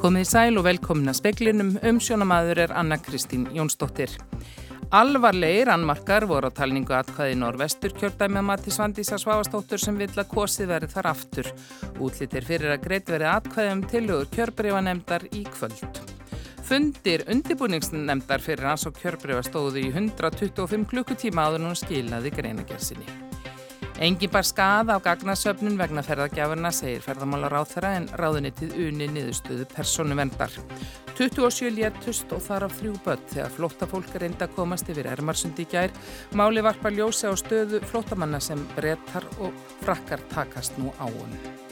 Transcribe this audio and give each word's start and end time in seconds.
Komið 0.00 0.30
sæl 0.30 0.56
og 0.56 0.64
velkomin 0.64 1.12
að 1.12 1.18
speklinum, 1.18 1.74
umsjónamaður 1.84 2.62
er 2.62 2.70
Anna 2.72 2.96
Kristín 2.96 3.42
Jónsdóttir. 3.52 4.14
Alvarlegir 4.96 5.68
annmarkar 5.68 6.24
voru 6.24 6.48
á 6.48 6.56
talningu 6.56 6.96
atkvæði 6.96 7.36
Norvestur 7.36 7.92
kjördæmi 7.92 8.40
að 8.40 8.46
mati 8.48 8.72
Svandísa 8.72 9.20
Svavastóttur 9.20 9.82
sem 9.82 10.00
vill 10.00 10.14
að 10.16 10.32
kosið 10.32 10.72
verið 10.72 10.96
þar 10.96 11.10
aftur. 11.12 11.52
Útlýttir 12.00 12.48
fyrir 12.48 12.72
að 12.72 12.86
greitt 12.88 13.12
verið 13.12 13.34
atkvæðum 13.34 13.86
tilugur 13.92 14.34
kjörbrífanemdar 14.38 15.28
í 15.36 15.44
kvöld. 15.52 16.04
Fundir 16.64 17.28
undibúningsnemdar 17.28 18.40
fyrir 18.40 18.72
hans 18.72 18.88
og 18.88 18.96
kjörbrífa 18.96 19.44
stóðu 19.50 19.84
í 19.84 19.90
125 19.92 20.88
klukkutíma 20.94 21.44
áður 21.44 21.68
nú 21.68 21.76
skilaði 21.76 22.32
greinagersinni. 22.40 23.29
Engin 24.00 24.30
bar 24.32 24.46
skað 24.48 24.94
á 24.94 24.96
gagnasöfnun 25.04 25.74
vegna 25.76 26.00
ferðagjafurna, 26.00 26.70
segir 26.72 27.02
ferðamálar 27.04 27.52
á 27.52 27.62
þeirra 27.68 27.90
en 27.98 28.06
ráðunitið 28.16 28.72
uni 28.86 29.10
niðurstöðu 29.12 29.66
personu 29.74 30.16
vendar. 30.16 30.56
27 31.20 31.68
léttust 31.76 32.32
og 32.32 32.40
þar 32.46 32.64
á 32.64 32.68
þrjú 32.78 32.96
börn 33.04 33.28
þegar 33.28 33.54
flóttafólk 33.58 34.16
reynda 34.16 34.48
að 34.48 34.56
komast 34.56 34.88
yfir 34.88 35.12
Ermarsundi 35.12 35.68
í 35.68 35.72
gær. 35.74 35.92
Máli 36.32 36.64
varpa 36.64 36.88
ljósi 36.88 37.28
á 37.28 37.36
stöðu 37.36 37.84
flóttamanna 37.92 38.40
sem 38.40 38.64
brettar 38.72 39.28
og 39.36 39.52
frakkar 39.84 40.24
takast 40.32 40.80
nú 40.80 40.96
á 40.96 41.04
honum. 41.04 41.69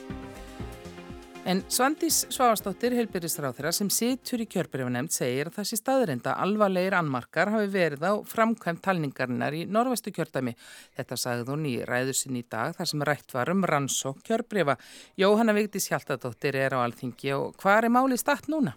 En 1.48 1.62
Svandís 1.73 2.27
Svavastóttir, 2.29 2.93
heilbyrðisráþra 2.93 3.70
sem 3.73 3.88
situr 3.88 4.43
í 4.45 4.47
kjörbyrjunemnd, 4.52 5.09
segir 5.15 5.48
að 5.48 5.55
þessi 5.62 5.79
staðreinda 5.80 6.34
alvarlegir 6.45 6.93
annmarkar 6.98 7.48
hafi 7.55 7.71
verið 7.73 8.02
á 8.05 8.12
framkvæmt 8.29 8.83
talningarinnar 8.84 9.57
í 9.57 9.62
norvestu 9.65 10.12
kjördami. 10.12 10.52
Þetta 10.98 11.16
sagði 11.16 11.47
hún 11.48 11.65
í 11.71 11.73
ræðusinn 11.88 12.37
í 12.37 12.43
dag 12.52 12.76
þar 12.76 12.91
sem 12.91 13.04
rætt 13.09 13.32
var 13.32 13.49
um 13.54 13.65
rannsók 13.65 14.21
kjörbyrjufa. 14.29 14.76
Jóhanna 15.16 15.54
Vigdís 15.57 15.88
Hjaltadóttir 15.88 16.59
er 16.66 16.76
á 16.76 16.85
alþingi 16.85 17.32
og 17.38 17.57
hvað 17.65 17.88
er 17.88 17.96
málið 17.96 18.21
statt 18.21 18.52
núna? 18.52 18.76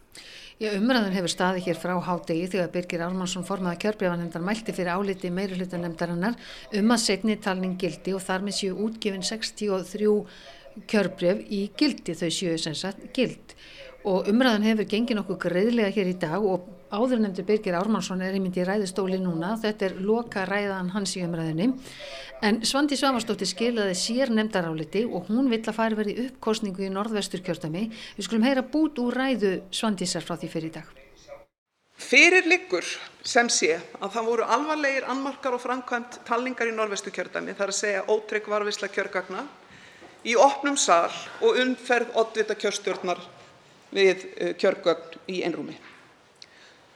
Já, 0.61 0.71
umræðan 0.77 1.17
hefur 1.17 1.35
staði 1.35 1.65
hér 1.65 1.81
frá 1.81 1.97
hádegi 2.07 2.47
þegar 2.55 2.71
Birgir 2.71 3.03
Ármannsson 3.03 3.43
formaða 3.43 3.81
kjörbyrjufanemndar 3.83 4.47
mælti 4.47 4.77
fyrir 4.77 4.95
áliti 4.95 5.33
meirulutanemndarinnar 5.33 6.39
um 6.79 6.95
að 6.95 7.03
segni 7.03 7.35
talning 7.35 7.75
gildi 7.81 8.15
og 8.15 8.23
þar 8.23 8.47
með 8.47 8.59
séu 8.61 8.79
útgefin 8.87 9.27
63 9.27 10.07
kjörbref 10.87 11.45
í 11.49 11.63
gildi. 11.77 12.15
Þau 12.17 12.29
séu 12.31 12.57
sem 12.61 12.75
sagt 12.77 13.09
gild. 13.15 13.55
Og 14.07 14.29
umræðan 14.31 14.65
hefur 14.65 14.87
gengið 14.89 15.19
nokkuð 15.19 15.41
greiðlega 15.43 15.93
hér 15.93 16.09
í 16.09 16.17
dag 16.17 16.41
og 16.41 16.65
áður 16.91 17.21
nefndur 17.21 17.45
Birgir 17.45 17.77
Ármannsson 17.77 18.23
er 18.25 18.33
einmitt 18.33 18.57
í 18.57 18.65
ræðistóli 18.65 19.19
núna. 19.21 19.53
Þetta 19.61 19.87
er 19.87 19.99
loka 20.01 20.47
ræðan 20.49 20.89
hans 20.95 21.13
í 21.19 21.21
umræðinni 21.25 21.69
en 22.41 22.63
Svandi 22.65 22.97
Svavarsdóttir 22.97 23.49
skilaði 23.49 23.93
sér 23.97 24.31
nefndaráliti 24.33 25.03
og 25.05 25.29
hún 25.29 25.51
vill 25.51 25.61
að 25.61 25.77
fara 25.77 25.97
verið 25.99 26.23
uppkostningu 26.25 26.87
í 26.87 26.89
norðvestur 26.93 27.43
kjörtami 27.45 27.85
við 27.91 28.25
skulum 28.25 28.47
heyra 28.47 28.65
bút 28.65 28.97
úr 29.01 29.13
ræðu 29.21 29.53
Svandisar 29.69 30.25
frá 30.25 30.33
því 30.41 30.49
fyrir 30.49 30.71
í 30.71 30.75
dag. 30.79 30.89
Fyrir 32.01 32.47
liggur 32.49 32.85
sem 33.21 33.49
sé 33.53 33.75
að 34.01 34.15
það 34.15 34.29
voru 34.31 34.45
alvarlegir 34.55 35.05
annmarkar 35.13 35.53
og 35.53 35.61
framkvæmt 35.61 36.23
talningar 36.25 36.71
í 36.71 36.73
norðvestu 36.73 37.13
kjörtami 37.13 37.53
þar 37.53 37.73
að 37.73 37.77
segja 37.77 38.05
ótrygg 38.09 38.49
varvisla 38.49 38.89
kjörgagna 38.89 39.45
í 40.27 40.35
opnum 40.37 40.77
sal 40.77 41.11
og 41.41 41.57
umferð 41.61 42.15
oddvita 42.21 42.57
kjörstjórnar 42.59 43.21
við 43.91 44.27
eh, 44.35 44.53
kjörgögn 44.59 45.19
í 45.31 45.41
einrúmi. 45.45 45.75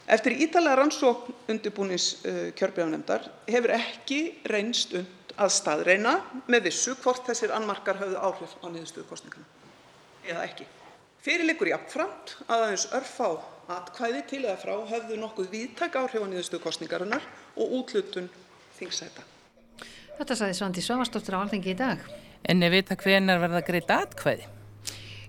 Eftir 0.05 0.35
ítalega 0.37 0.77
rannsókn 0.77 1.33
undirbúnings 1.49 2.19
eh, 2.25 2.51
kjörbréfanefndar 2.57 3.25
hefur 3.49 3.73
ekki 3.73 4.19
reynst 4.51 4.93
und 4.99 5.33
að 5.35 5.51
staðreina 5.55 6.15
með 6.47 6.69
vissu 6.69 6.93
hvort 7.01 7.25
þessir 7.27 7.53
annmarkar 7.55 7.97
höfðu 7.99 8.21
áhrif 8.21 8.53
á 8.61 8.65
niðurstöðu 8.69 9.07
kosninganna 9.09 9.47
eða 10.25 10.45
ekki. 10.45 10.67
Fyrir 11.25 11.47
liggur 11.49 11.71
jafnframt 11.71 12.35
að 12.45 12.67
aðeins 12.67 12.85
örfá 12.93 13.29
atkvæði 13.75 14.21
til 14.29 14.43
eða 14.43 14.59
frá 14.61 14.75
höfðu 14.91 15.17
nokkuð 15.19 15.49
víðtæk 15.51 15.97
áhrif 16.03 16.21
á 16.21 16.27
niðurstöðu 16.29 16.63
kosningarinnar 16.63 17.25
og 17.57 17.73
útlutun 17.79 18.29
þingsæta. 18.77 19.25
Þetta 20.19 20.37
saði 20.37 20.55
Svandi 20.59 20.85
Svavarsdóttir 20.85 21.35
á 21.35 21.41
alþengi 21.41 21.73
í 21.73 21.79
dag. 21.81 22.05
En 22.45 22.61
veit 22.75 22.91
að 22.93 23.01
hvenar 23.05 23.41
verða 23.41 23.61
greitt 23.65 23.91
atkvæði? 23.93 24.45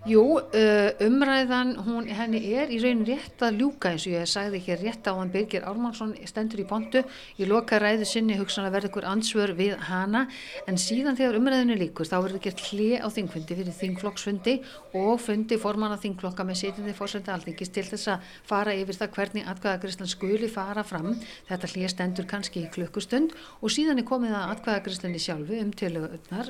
Jú, 0.07 0.21
uh, 0.39 0.93
umræðan, 1.03 1.73
hún, 1.83 2.05
henni 2.15 2.39
er 2.55 2.71
í 2.71 2.77
raun 2.79 3.01
rétt 3.09 3.43
að 3.43 3.57
ljúka 3.59 3.91
eins 3.91 4.05
og 4.07 4.13
ég 4.15 4.29
sagði 4.31 4.61
hér 4.63 4.79
rétt 4.85 5.09
á 5.11 5.19
hann 5.19 5.33
Birgir 5.35 5.65
Ármánsson 5.67 6.13
stendur 6.31 6.61
í 6.63 6.67
pontu, 6.69 7.03
ég 7.41 7.49
loka 7.51 7.81
ræðu 7.83 8.07
sinni 8.07 8.37
hugsan 8.39 8.69
að 8.69 8.77
verða 8.77 8.87
ykkur 8.93 9.07
ansvör 9.11 9.51
við 9.59 9.75
hana 9.89 10.29
en 10.71 10.79
síðan 10.79 11.19
þegar 11.19 11.41
umræðinu 11.41 11.75
líkur 11.81 12.07
þá 12.07 12.23
verður 12.23 12.43
gert 12.45 12.63
hlið 12.69 13.03
á 13.03 13.09
þingfundi 13.17 13.57
fyrir 13.59 13.75
þingflokksfundi 13.81 14.55
og 14.95 15.19
fundi 15.25 15.59
forman 15.59 15.91
að 15.97 16.05
þingflokka 16.05 16.47
með 16.47 16.61
setjandi 16.61 16.95
fórsönda 16.95 17.35
alþingis 17.35 17.75
til 17.75 17.87
þess 17.91 18.07
að 18.15 18.31
fara 18.47 18.79
yfir 18.79 18.95
það 19.01 19.11
hvernig 19.19 19.51
atkvæðagrislan 19.51 20.13
skuli 20.15 20.47
fara 20.47 20.87
fram. 20.87 21.19
Þetta 21.51 21.73
hlið 21.75 21.91
stendur 21.97 22.31
kannski 22.31 22.63
í 22.63 22.71
klukkustund 22.71 23.35
og 23.59 23.75
síðan 23.75 23.99
er 23.99 24.07
komið 24.07 24.39
að 24.39 24.55
atkvæðagrislinni 24.55 25.19
sjálfu 25.19 25.59
um 25.59 25.75
tilögurnar 25.75 26.47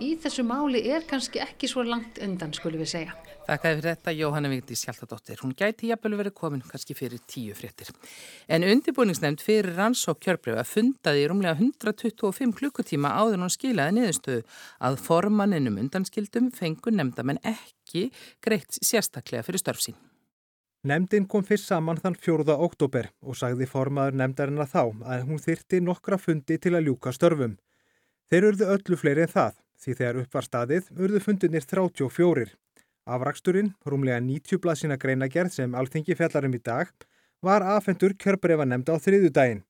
um 0.00 0.06
í 0.06 0.16
þessu 0.20 0.44
máli 0.46 0.80
er 0.88 1.04
kannski 1.08 1.40
ekki 1.42 1.68
svo 1.68 1.84
langt 1.84 2.18
undan, 2.24 2.52
skulum 2.56 2.80
við 2.80 2.90
segja. 2.94 3.14
Þakkaði 3.46 3.76
fyrir 3.76 3.88
þetta 3.88 4.12
Jóhanna 4.14 4.50
Vigdís 4.52 4.84
Hjaltadóttir. 4.86 5.40
Hún 5.42 5.54
gæti 5.58 5.90
jafnvel 5.90 6.16
verið 6.20 6.34
komin 6.38 6.62
kannski 6.64 6.94
fyrir 6.96 7.20
tíu 7.28 7.54
fréttir. 7.56 7.90
En 8.48 8.64
undirbúningsnefnd 8.64 9.42
fyrir 9.44 9.74
ranns 9.76 10.06
og 10.08 10.20
kjörbreyfa 10.22 10.64
fundaði 10.68 11.24
í 11.24 11.30
rúmlega 11.30 11.56
125 11.58 12.54
klukkutíma 12.60 13.12
áður 13.12 13.42
hún 13.44 13.52
skilaði 13.52 13.96
niðurstöðu 13.98 14.44
að 14.88 15.00
formanninum 15.04 15.80
undanskildum 15.84 16.52
fengur 16.56 16.94
nefndamenn 16.96 17.42
ekki 17.44 18.08
greitt 18.44 18.80
sérstaklega 18.80 19.44
fyrir 19.46 19.64
störfsín. 19.64 19.98
Nemndin 20.86 21.26
kom 21.28 21.44
fyrst 21.44 21.68
saman 21.68 21.98
þann 22.00 22.16
4. 22.16 22.54
oktober 22.56 23.10
og 23.20 23.36
sagði 23.36 23.66
formaður 23.68 24.16
nemndarinn 24.16 24.62
að 24.62 24.70
þá 24.72 24.84
að 25.12 25.26
hún 25.28 25.42
þyrti 25.42 25.82
nokkra 25.84 26.16
fundi 26.16 26.56
til 26.56 26.72
að 26.78 26.86
ljúka 26.88 27.12
störfum. 27.12 27.58
Þeir 28.30 28.46
urðu 28.52 28.70
öllu 28.76 28.96
fleiri 28.96 29.26
en 29.26 29.34
það 29.34 29.58
því 29.80 29.96
þegar 29.96 30.18
upp 30.22 30.36
var 30.36 30.46
staðið 30.46 30.90
urðu 30.96 31.20
fundunir 31.24 31.64
34. 31.64 32.50
Afraksturinn, 33.10 33.72
rúmlega 33.88 34.20
90 34.22 34.60
blaðsina 34.62 34.98
greinagerð 35.00 35.54
sem 35.56 35.74
alþengi 35.74 36.16
fellarum 36.18 36.54
í 36.54 36.60
dag, 36.62 36.90
var 37.42 37.64
afhendur 37.64 38.14
kjörbrefa 38.20 38.66
nefnda 38.68 38.96
á 38.96 38.98
þriðu 39.00 39.30
daginn. 39.32 39.62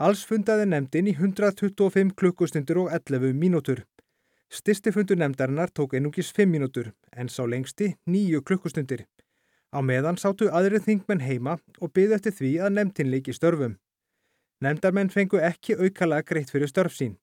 Alls 0.00 0.24
fundaði 0.28 0.66
nefndin 0.68 1.08
í 1.10 1.14
125 1.16 2.12
klukkustundur 2.16 2.84
og 2.84 2.92
11 2.96 3.32
mínútur. 3.36 3.82
Styrsti 4.50 4.92
fundur 4.92 5.18
nefndarinnar 5.20 5.72
tók 5.72 5.94
einungis 5.94 6.32
5 6.36 6.50
mínútur 6.50 6.92
en 7.12 7.28
sá 7.28 7.42
lengsti 7.46 7.94
9 8.06 8.42
klukkustundir. 8.44 9.06
Á 9.70 9.78
meðan 9.80 10.18
sátu 10.18 10.50
aðrið 10.50 10.86
þingmenn 10.88 11.24
heima 11.24 11.58
og 11.80 11.92
byði 11.94 12.16
eftir 12.18 12.36
því 12.38 12.52
að 12.66 12.74
nefndin 12.76 13.12
leiki 13.12 13.32
störfum. 13.36 13.76
Nefndarmenn 14.60 15.12
fengu 15.14 15.40
ekki 15.40 15.78
aukala 15.78 16.22
greitt 16.26 16.50
fyrir 16.52 16.68
störf 16.68 16.96
sín 16.96 17.16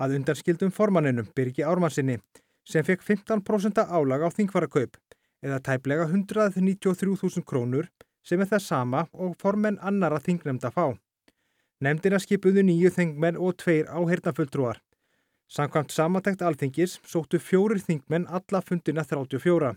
að 0.00 0.18
undanskildum 0.18 0.72
formanninum 0.74 1.28
Birgi 1.36 1.64
Ármannsinni 1.64 2.18
sem 2.66 2.84
fekk 2.84 3.04
15% 3.06 3.80
álag 3.86 4.26
á 4.26 4.28
þingvarakaup 4.34 4.98
eða 5.44 5.60
tæplega 5.62 6.06
193.000 6.10 7.44
krónur 7.46 7.88
sem 8.26 8.40
er 8.42 8.50
það 8.50 8.64
sama 8.64 9.04
og 9.12 9.36
formenn 9.40 9.78
annara 9.78 10.18
þingnemnda 10.20 10.72
fá. 10.74 10.96
Nemndina 11.80 12.18
skipuðu 12.18 12.64
nýju 12.66 12.90
þingmenn 12.96 13.38
og 13.38 13.58
tveir 13.62 13.86
áhernafulltrúar. 13.92 14.80
Samkvæmt 15.46 15.92
samantækt 15.94 16.42
alþingis 16.42 16.96
sóttu 17.06 17.38
fjórir 17.38 17.78
þingmenn 17.84 18.26
alla 18.26 18.62
fundina 18.64 19.04
34. 19.04 19.76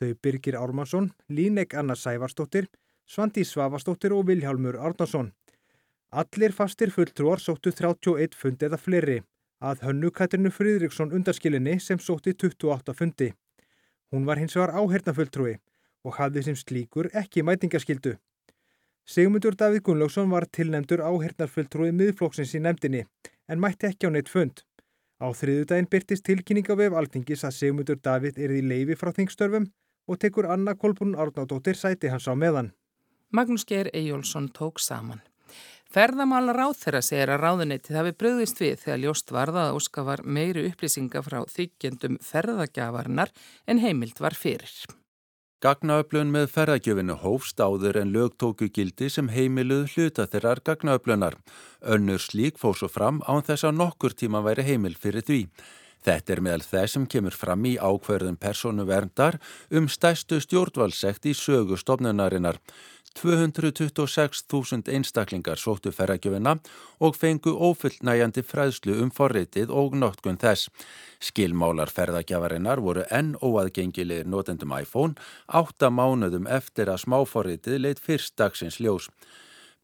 Þau 0.00 0.12
Birgir 0.22 0.56
Ármannsson, 0.56 1.10
Línek 1.28 1.74
Anna 1.76 1.94
Sævarsdóttir, 1.98 2.70
Svandi 3.04 3.44
Svavastóttir 3.44 4.14
og 4.16 4.30
Viljálmur 4.30 4.78
Árnarsson. 4.80 5.34
Allir 6.10 6.54
fastir 6.56 6.94
fulltrúar 6.94 7.42
sóttu 7.42 7.74
31 7.74 8.38
fund 8.38 8.64
eða 8.64 8.80
fleiri 8.80 9.20
að 9.60 9.84
hönnu 9.86 10.10
Katrinu 10.10 10.50
Fridriksson 10.50 11.12
undarskilinni 11.12 11.76
sem 11.80 11.98
sótti 11.98 12.34
28 12.34 12.94
fundi. 12.96 13.30
Hún 14.10 14.26
var 14.26 14.40
hins 14.40 14.56
vegar 14.56 14.72
áhernafulltrúi 14.74 15.58
og 16.04 16.16
hafði 16.16 16.46
sem 16.48 16.56
slíkur 16.56 17.10
ekki 17.22 17.44
mætingaskildu. 17.44 18.16
Sigmundur 19.06 19.56
Davíð 19.58 19.84
Gunnlaugsson 19.86 20.30
var 20.30 20.46
tilnefndur 20.56 21.02
áhernarfulltrúi 21.04 21.92
miðflóksins 21.92 22.54
í 22.56 22.62
nefndinni 22.64 23.04
en 23.48 23.60
mætti 23.60 23.88
ekki 23.90 24.08
á 24.08 24.10
neitt 24.14 24.32
fund. 24.32 24.64
Á 25.20 25.28
þriðudaginn 25.36 25.90
byrtist 25.92 26.24
tilkynning 26.24 26.68
á 26.72 26.74
vef 26.80 26.96
altingis 26.96 27.44
að 27.44 27.56
Sigmundur 27.58 27.98
Davíð 28.00 28.38
er 28.40 28.54
í 28.56 28.62
leifi 28.64 28.96
frá 28.96 29.12
þingstörfum 29.16 29.66
og 30.08 30.20
tekur 30.22 30.48
Anna 30.48 30.74
Kolbrún 30.74 31.18
Árnádóttir 31.18 31.76
sæti 31.76 32.08
hans 32.08 32.28
á 32.30 32.34
meðan. 32.34 32.72
Magnús 33.30 33.66
Geir 33.68 33.90
Ejjólfsson 33.92 34.48
tók 34.48 34.80
saman. 34.80 35.20
Ferðamála 35.90 36.52
ráð 36.54 36.76
þeirra 36.84 37.00
segir 37.02 37.30
að 37.34 37.40
ráðuneytið 37.42 37.96
hafi 37.98 38.12
bröðist 38.14 38.60
við 38.62 38.76
þegar 38.84 39.00
ljóst 39.02 39.32
varða 39.34 39.64
að 39.66 39.78
óska 39.80 40.04
var 40.06 40.20
meiri 40.22 40.62
upplýsinga 40.68 41.22
frá 41.26 41.40
þykjendum 41.50 42.20
ferðagjafarinnar 42.22 43.32
en 43.66 43.82
heimild 43.82 44.22
var 44.22 44.38
fyrir. 44.38 44.70
Gagnaöflun 45.60 46.30
með 46.30 46.46
ferðagjöfinu 46.54 47.18
hófst 47.24 47.58
áður 47.58 47.98
en 48.04 48.14
lög 48.14 48.38
tóku 48.38 48.70
gildi 48.70 49.10
sem 49.10 49.32
heimiluð 49.34 49.90
hluta 49.96 50.28
þeirrar 50.30 50.62
gagnaöflunar. 50.70 51.40
Önnur 51.82 52.22
slík 52.22 52.62
fóð 52.62 52.78
svo 52.78 52.92
fram 52.94 53.18
án 53.26 53.42
þess 53.50 53.66
að 53.66 53.80
nokkur 53.82 54.14
tíma 54.14 54.46
væri 54.46 54.68
heimil 54.70 54.94
fyrir 54.94 55.26
því. 55.26 55.42
Þetta 56.00 56.32
er 56.32 56.40
meðal 56.40 56.64
þess 56.64 56.96
sem 56.96 57.04
kemur 57.12 57.34
fram 57.36 57.66
í 57.68 57.74
ákverðum 57.76 58.38
personu 58.40 58.86
verndar 58.88 59.36
um 59.68 59.88
stæstu 59.90 60.38
stjórnvalsekt 60.40 61.28
í 61.28 61.34
sögustofnunarinnar. 61.36 62.56
226.000 63.20 64.88
einstaklingar 64.94 65.60
sóttu 65.60 65.92
ferragjöfina 65.92 66.54
og 67.04 67.18
fengu 67.20 67.52
ofullnægjandi 67.68 68.44
fræðslu 68.46 68.96
um 69.04 69.10
forritið 69.12 69.72
og 69.82 69.98
notkunn 70.00 70.40
þess. 70.40 70.70
Skilmálar 71.20 71.92
ferðagjafarinnar 71.92 72.80
voru 72.80 73.04
enn 73.12 73.34
óaðgengilegir 73.44 74.30
notendum 74.30 74.72
iPhone 74.78 75.20
átta 75.46 75.92
mánuðum 75.92 76.48
eftir 76.48 76.88
að 76.88 77.04
smáforritið 77.04 77.78
leitt 77.84 78.00
fyrst 78.00 78.38
dagsins 78.40 78.80
ljós. 78.80 79.10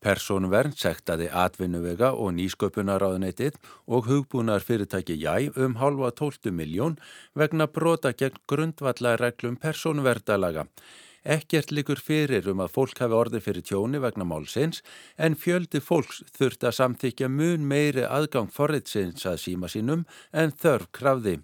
Personvernd 0.01 0.77
sektaði 0.79 1.31
atvinnuvega 1.33 2.13
og 2.15 2.35
nýsköpunaráðuneytið 2.37 3.57
og 3.89 4.09
hugbúnar 4.11 4.65
fyrirtæki 4.65 5.17
Jæ 5.21 5.51
um 5.57 5.77
halva 5.81 6.13
12 6.13 6.53
miljón 6.53 6.97
vegna 7.35 7.67
brota 7.67 8.13
gegn 8.13 8.39
grundvallarreglum 8.49 9.57
personverndalaga. 9.57 10.67
Ekkert 11.27 11.73
likur 11.75 11.99
fyrir 11.99 12.47
um 12.53 12.61
að 12.63 12.71
fólk 12.77 13.01
hafi 13.03 13.17
orði 13.19 13.41
fyrir 13.43 13.65
tjóni 13.67 13.99
vegna 13.99 14.23
málsins 14.23 14.79
en 15.19 15.35
fjöldi 15.35 15.81
fólks 15.83 16.21
þurft 16.37 16.63
að 16.69 16.77
samþykja 16.79 17.29
mun 17.33 17.65
meiri 17.67 18.05
aðgang 18.07 18.53
forritsins 18.55 19.27
að 19.27 19.41
síma 19.43 19.71
sínum 19.73 20.05
en 20.31 20.55
þörf 20.55 20.93
krafði. 20.95 21.41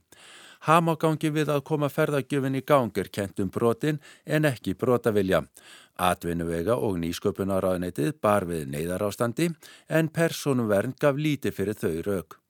Hamágangi 0.69 1.32
við 1.34 1.50
að 1.50 1.64
koma 1.67 1.88
ferðagjöfin 1.90 2.61
í 2.61 2.62
gang 2.62 2.99
er 3.02 3.11
kentum 3.11 3.50
brotin 3.50 3.99
en 4.23 4.46
ekki 4.46 4.76
brotavilja. 4.79 5.43
Atvinnuvega 5.99 6.76
og 6.79 7.00
nýsköpunaraðnetið 7.02 8.14
bar 8.23 8.46
við 8.46 8.70
neyðarástandi 8.76 9.50
en 9.90 10.12
personuvernd 10.14 11.00
gaf 11.02 11.19
líti 11.19 11.50
fyrir 11.50 11.75
þau 11.82 11.99
rauk. 12.06 12.42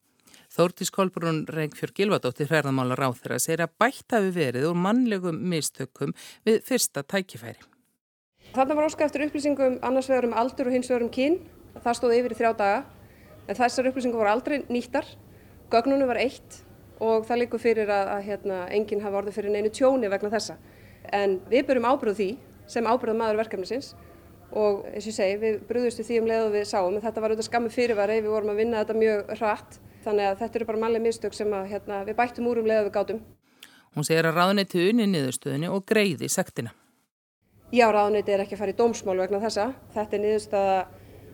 Þórtís 0.52 0.90
Kolbrún 0.93 1.46
Reykjörg 1.49 1.94
Gilvardóttir 1.96 2.49
ferðamálar 2.50 3.00
á 3.00 3.08
þeirra 3.16 3.38
segir 3.40 3.62
að 3.64 3.70
bætt 3.81 4.12
hafi 4.12 4.32
verið 4.34 4.66
og 4.69 4.75
mannlegum 4.76 5.38
mistökkum 5.49 6.10
við 6.44 6.58
fyrsta 6.66 7.00
tækifæri. 7.08 7.62
Þarna 8.52 8.75
var 8.76 8.88
óska 8.90 9.06
eftir 9.06 9.22
upplýsingum 9.25 9.78
annars 9.81 10.10
vegar 10.12 10.26
um 10.28 10.34
aldur 10.37 10.69
og 10.69 10.75
hins 10.75 10.90
vegar 10.90 11.06
um 11.06 11.12
kín. 11.14 11.38
Það 11.78 11.96
stóð 11.96 12.16
yfir 12.19 12.34
í 12.34 12.37
þrjá 12.37 12.50
daga 12.58 12.82
en 13.49 13.58
þessar 13.62 13.88
upplýsingum 13.88 14.20
voru 14.20 14.32
aldrei 14.34 14.58
nýttar. 14.69 15.08
Gögnunum 15.72 16.10
var 16.10 16.20
eitt 16.20 16.58
og 17.00 17.25
það 17.25 17.40
likur 17.46 17.62
fyrir 17.62 17.88
að, 17.88 18.10
að 18.19 18.26
hérna, 18.26 18.58
enginn 18.76 19.00
hafa 19.00 19.22
orðið 19.22 19.38
fyrir 19.38 19.55
neinu 19.55 19.70
tjóni 19.72 20.10
vegna 20.12 20.32
þessa. 20.34 20.58
En 21.16 21.38
við 21.48 21.64
byrjum 21.70 21.88
ábyrðu 21.88 22.14
því 22.19 22.28
sem 22.75 22.90
ábyrðað 22.90 23.22
maður 23.22 23.40
verkefnisins 23.40 23.94
og 24.52 24.84
eins 24.93 25.06
og 25.06 25.14
ég 25.14 25.16
segi, 25.16 25.40
við 25.40 25.56
brúðustu 25.64 26.05
því 26.05 26.20
um 26.20 26.28
leið 26.28 26.44
og 26.44 26.52
við 26.58 26.69
sáum 26.69 26.93
en 26.93 27.00
þetta 27.00 27.25
var 27.25 27.32
auðvitað 27.32 27.48
skammi 27.48 27.72
fyrirværi, 27.72 28.20
við 28.20 28.34
vorum 28.34 28.52
að 28.52 28.60
vinna 28.60 28.84
þetta 28.84 28.98
mjög 29.00 29.34
hratt 29.40 29.81
þannig 30.04 30.28
að 30.28 30.40
þetta 30.43 30.58
eru 30.58 30.69
bara 30.69 30.82
mannlega 30.84 31.06
mistök 31.06 31.37
sem 31.37 31.52
að, 31.52 31.69
hérna, 31.72 32.02
við 32.08 32.19
bættum 32.19 32.49
úr 32.50 32.62
um 32.62 32.69
leið 32.70 32.81
og 32.81 32.88
við 32.88 32.96
gátum. 32.96 33.20
Hún 33.93 34.08
segir 34.08 34.28
að 34.28 34.38
ráðneiti 34.40 34.87
unni 34.88 35.06
niðurstöðinni 35.10 35.70
og 35.72 35.84
greiði 35.88 36.31
sektina. 36.32 36.72
Já, 37.72 37.87
ráðneiti 37.93 38.32
er 38.32 38.44
ekki 38.44 38.56
að 38.56 38.62
fara 38.64 38.75
í 38.75 38.78
dómsmál 38.78 39.19
vegna 39.20 39.40
þessa. 39.43 39.70
Þetta 39.94 40.19
er 40.19 40.25
niðurstöða 40.26 40.81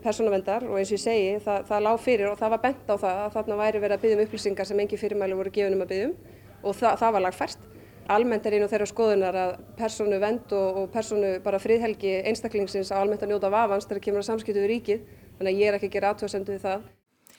persónavendar 0.05 0.67
og 0.69 0.77
eins 0.79 0.93
og 0.93 0.99
ég 0.99 1.03
segi, 1.03 1.33
það, 1.43 1.65
það 1.71 1.87
lág 1.89 2.03
fyrir 2.05 2.29
og 2.31 2.39
það 2.39 2.53
var 2.55 2.63
bent 2.67 2.93
á 2.93 2.95
það 2.95 3.25
að 3.25 3.33
þarna 3.35 3.57
væri 3.59 3.81
verið 3.83 3.97
að 3.97 4.05
byggja 4.05 4.19
um 4.19 4.23
upplýsingar 4.27 4.69
sem 4.69 4.83
engi 4.85 5.01
fyrirmælu 5.01 5.39
voru 5.41 5.55
gefunum 5.57 5.83
að 5.83 5.91
byggja 5.95 6.13
um 6.13 6.15
og 6.63 6.77
það, 6.79 6.93
það 7.01 7.17
var 7.17 7.25
lagfært 7.25 7.67
almennt 8.09 8.47
er 8.49 8.57
einu 8.57 8.69
þeirra 8.71 8.89
skoðunar 8.89 9.37
að 9.37 9.55
personu 9.79 10.19
vend 10.23 10.53
og, 10.57 10.83
og 10.83 10.93
personu 10.93 11.35
bara 11.45 11.61
friðhelgi 11.61 12.15
einstaklingsins 12.31 12.93
að 12.93 13.03
almennt 13.05 13.25
að 13.25 13.35
njóta 13.35 13.51
vafans 13.53 13.89
þegar 13.89 14.05
kemur 14.07 14.23
að 14.23 14.31
samskiptu 14.31 14.63
við 14.63 14.73
ríkið, 14.73 15.03
þannig 15.39 15.53
að 15.53 15.61
ég 15.61 15.69
er 15.69 15.79
ekki 15.79 15.91
að 15.91 15.97
gera 15.97 16.13
aðtöðsendu 16.15 16.55
við 16.55 16.65
það. 16.65 16.87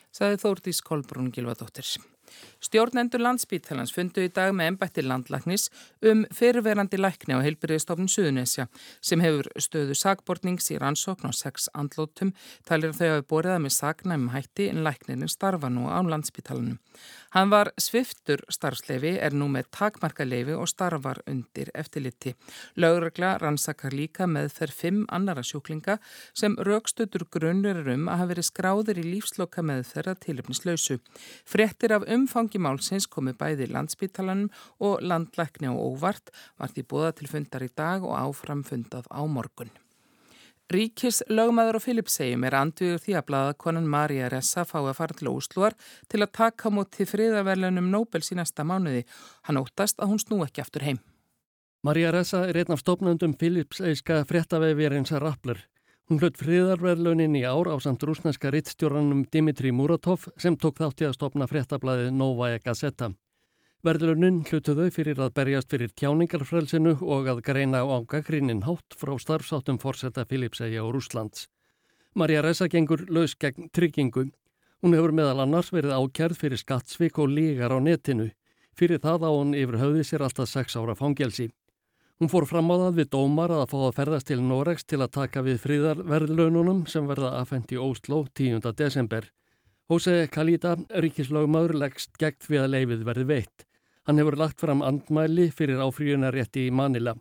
Saði 0.09 0.39
Þórdís 0.41 0.79
Kolbrún 0.81 1.29
Gilvadóttir. 1.33 1.85
Stjórnendur 2.61 3.21
landsbítalans 3.23 3.91
fundu 3.94 4.23
í 4.25 4.29
dag 4.33 4.51
með 4.56 4.71
ennbætti 4.71 5.03
landlagnis 5.06 5.67
um 6.06 6.23
fyrirverandi 6.35 7.00
lækni 7.00 7.38
á 7.38 7.45
heilbyrðistofnun 7.45 8.11
Suðunesja 8.11 8.67
sem 9.01 9.21
hefur 9.23 9.50
stöðu 9.57 9.97
sagbortnings 9.97 10.69
í 10.73 10.77
rannsókn 10.81 11.29
á 11.29 11.33
sex 11.33 11.69
andlótum 11.73 12.33
talir 12.69 12.94
þau 12.97 13.07
hafi 13.15 13.27
boriða 13.33 13.57
með 13.63 13.75
sagnæmum 13.77 14.33
hætti 14.35 14.69
en 14.73 14.83
læknirinn 14.85 15.31
starfa 15.31 15.71
nú 15.73 15.89
á 15.89 16.00
landsbítalanum. 16.06 16.77
Hann 17.35 17.51
var 17.53 17.69
sviftur 17.77 18.41
starfsleifi, 18.49 19.11
er 19.21 19.35
nú 19.37 19.45
með 19.53 19.67
takmarkaleifi 19.75 20.55
og 20.57 20.65
starfar 20.71 21.19
undir 21.29 21.69
eftirliti. 21.77 22.33
Lauragla 22.81 23.35
rannsakar 23.37 23.93
líka 23.93 24.25
með 24.25 24.49
þær 24.55 24.73
fimm 24.73 25.03
annara 25.13 25.43
sjúklinga 25.45 25.99
sem 26.33 26.57
raukstötur 26.65 27.27
grunnur 27.29 27.83
um 27.93 28.07
að 28.09 28.21
hafa 28.23 28.29
verið 28.31 28.47
skráður 28.49 29.01
í 29.01 29.05
lífsloka 29.11 29.61
með 29.61 29.83
þeirra 29.91 30.15
tilöfnislausu. 30.25 30.97
Frettir 31.45 31.93
af 31.93 32.07
umfangi 32.09 32.61
málsins 32.61 33.05
komi 33.05 33.35
bæði 33.37 33.69
landsbítalanum 33.75 34.49
og 34.81 35.05
landlækni 35.05 35.69
á 35.69 35.73
óvart 35.77 36.33
var 36.57 36.73
því 36.73 36.87
búða 36.89 37.13
til 37.19 37.29
fundar 37.29 37.67
í 37.67 37.69
dag 37.69 38.01
og 38.01 38.17
áfram 38.17 38.65
fundað 38.65 39.05
á 39.13 39.21
morgun. 39.29 39.69
Ríkis 40.69 41.24
lögmaður 41.25 41.80
og 41.80 41.81
Filipsegjum 41.81 42.44
er 42.45 42.54
andviður 42.60 43.00
því 43.01 43.13
að 43.18 43.24
blaða 43.25 43.54
konan 43.57 43.88
Marja 43.89 44.27
Ressa 44.30 44.62
fái 44.69 44.83
að 44.83 44.98
fara 45.00 45.16
til 45.18 45.31
Ósluar 45.31 45.75
til 46.12 46.19
að 46.21 46.36
taka 46.38 46.69
móti 46.69 47.07
friðaverlunum 47.10 47.88
Nobels 47.89 48.30
í 48.30 48.38
næsta 48.38 48.62
mánuði. 48.62 49.01
Hann 49.50 49.57
óttast 49.57 49.98
að 49.98 50.12
hún 50.12 50.21
snú 50.21 50.44
ekki 50.45 50.62
aftur 50.62 50.86
heim. 50.86 51.00
Marja 51.81 52.12
Ressa 52.13 52.44
er 52.45 52.60
einn 52.62 52.75
af 52.75 52.83
stopnöndum 52.83 53.33
Filipseiska 53.42 54.19
fréttaveifirins 54.30 55.10
að 55.16 55.24
rappler. 55.24 55.63
Hún 56.06 56.21
hlut 56.21 56.38
friðarverlunin 56.38 57.39
í 57.39 57.42
ár 57.50 57.71
á 57.74 57.75
samt 57.81 58.06
rúsneska 58.06 58.54
rittstjóranum 58.54 59.25
Dimitri 59.33 59.74
Muratov 59.74 60.30
sem 60.38 60.54
tók 60.54 60.77
þátti 60.83 61.10
að 61.10 61.18
stopna 61.18 61.50
fréttablaðið 61.50 62.13
Novaja 62.13 62.62
Gazeta. 62.62 63.10
Verðlunum 63.79 64.41
hlutu 64.43 64.73
þau 64.75 64.89
fyrir 64.91 65.21
að 65.23 65.29
berjast 65.37 65.69
fyrir 65.71 65.93
tjáningarfrelsinu 65.95 66.97
og 66.99 67.29
að 67.31 67.37
greina 67.47 67.79
á 67.79 68.03
gaggrínin 68.03 68.65
hátt 68.65 68.97
frá 68.99 69.13
starfsáttum 69.15 69.77
fórsetta 69.79 70.25
Filipsæja 70.27 70.81
og 70.83 70.97
Rúslands. 70.97 71.45
Marja 72.11 72.41
Ressa 72.43 72.67
gengur 72.67 73.05
laus 73.07 73.37
gegn 73.39 73.69
tryggingu. 73.71 74.25
Hún 74.83 74.97
hefur 74.97 75.15
meðal 75.15 75.45
annars 75.45 75.71
verið 75.71 75.95
ákjærð 75.95 76.41
fyrir 76.41 76.59
skattsvik 76.59 77.21
og 77.23 77.31
lígar 77.31 77.71
á 77.71 77.79
netinu. 77.79 78.27
Fyrir 78.75 78.99
það 78.99 79.23
á 79.23 79.31
hún 79.31 79.55
yfir 79.55 79.79
höfði 79.79 80.03
sér 80.09 80.27
alltaf 80.27 80.51
sex 80.51 80.75
ára 80.75 80.97
fangelsi. 80.99 81.47
Hún 82.19 82.27
fór 82.27 82.49
fram 82.51 82.67
á 82.75 82.83
það 82.83 82.99
við 82.99 83.09
dómar 83.15 83.55
að 83.61 83.65
fá 83.71 83.77
að 83.79 83.95
ferðast 84.01 84.27
til 84.27 84.41
Noregs 84.43 84.83
til 84.83 84.99
að 84.99 85.13
taka 85.21 85.45
við 85.47 85.63
fríðarverðlaununum 85.63 86.83
sem 86.83 87.07
verða 87.07 87.31
aðfendi 87.39 87.79
í 87.79 87.83
Óslo 87.87 88.25
10. 88.35 88.59
desember. 88.75 89.31
Hose 89.87 90.27
Kalita, 90.27 90.75
ríkislögmaður, 90.92 91.80
leggst 91.80 92.19
gegn 92.19 92.44
því 92.44 92.59
að 92.59 92.71
leifið 92.75 93.07
verði 93.07 93.27
veitt. 93.31 93.69
Hann 94.09 94.18
hefur 94.18 94.39
lagt 94.42 94.57
fram 94.57 94.80
andmæli 94.81 95.51
fyrir 95.54 95.78
áfríunarétti 95.85 96.63
í 96.66 96.69
Manila. 96.73 97.11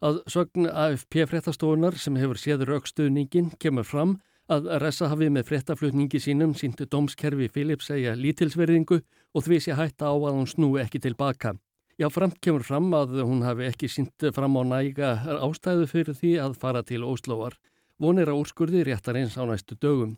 Að 0.00 0.22
sögn 0.32 0.64
AFP 0.70 1.26
fréttastofunar 1.28 1.98
sem 2.00 2.16
hefur 2.16 2.38
séður 2.40 2.70
aukstuðningin 2.78 3.50
kemur 3.60 3.84
fram 3.84 4.14
að 4.48 4.70
Ressa 4.80 5.10
hafi 5.12 5.28
með 5.28 5.44
fréttaflutningi 5.50 6.16
sínum 6.24 6.54
síntu 6.56 6.86
dómskerfi 6.88 7.50
Philips 7.52 7.90
segja 7.90 8.14
lítilsverðingu 8.16 8.96
og 9.02 9.44
því 9.44 9.58
sé 9.60 9.76
hætta 9.76 10.08
á 10.08 10.16
að 10.16 10.38
hún 10.38 10.48
snú 10.48 10.70
ekki 10.80 11.02
tilbaka. 11.04 11.52
Já, 12.00 12.08
framt 12.08 12.40
kemur 12.40 12.64
fram 12.64 12.88
að 12.96 13.18
hún 13.28 13.44
hafi 13.44 13.68
ekki 13.68 13.92
sínt 13.92 14.30
fram 14.32 14.56
á 14.56 14.64
næga 14.72 15.12
ástæðu 15.44 15.84
fyrir 15.92 16.16
því 16.16 16.32
að 16.46 16.56
fara 16.64 16.80
til 16.80 17.02
Óslóar. 17.04 17.60
Vonir 18.00 18.32
að 18.32 18.40
úrskurði 18.40 18.86
réttar 18.88 19.20
eins 19.20 19.36
á 19.36 19.44
næstu 19.44 19.76
dögum. 19.76 20.16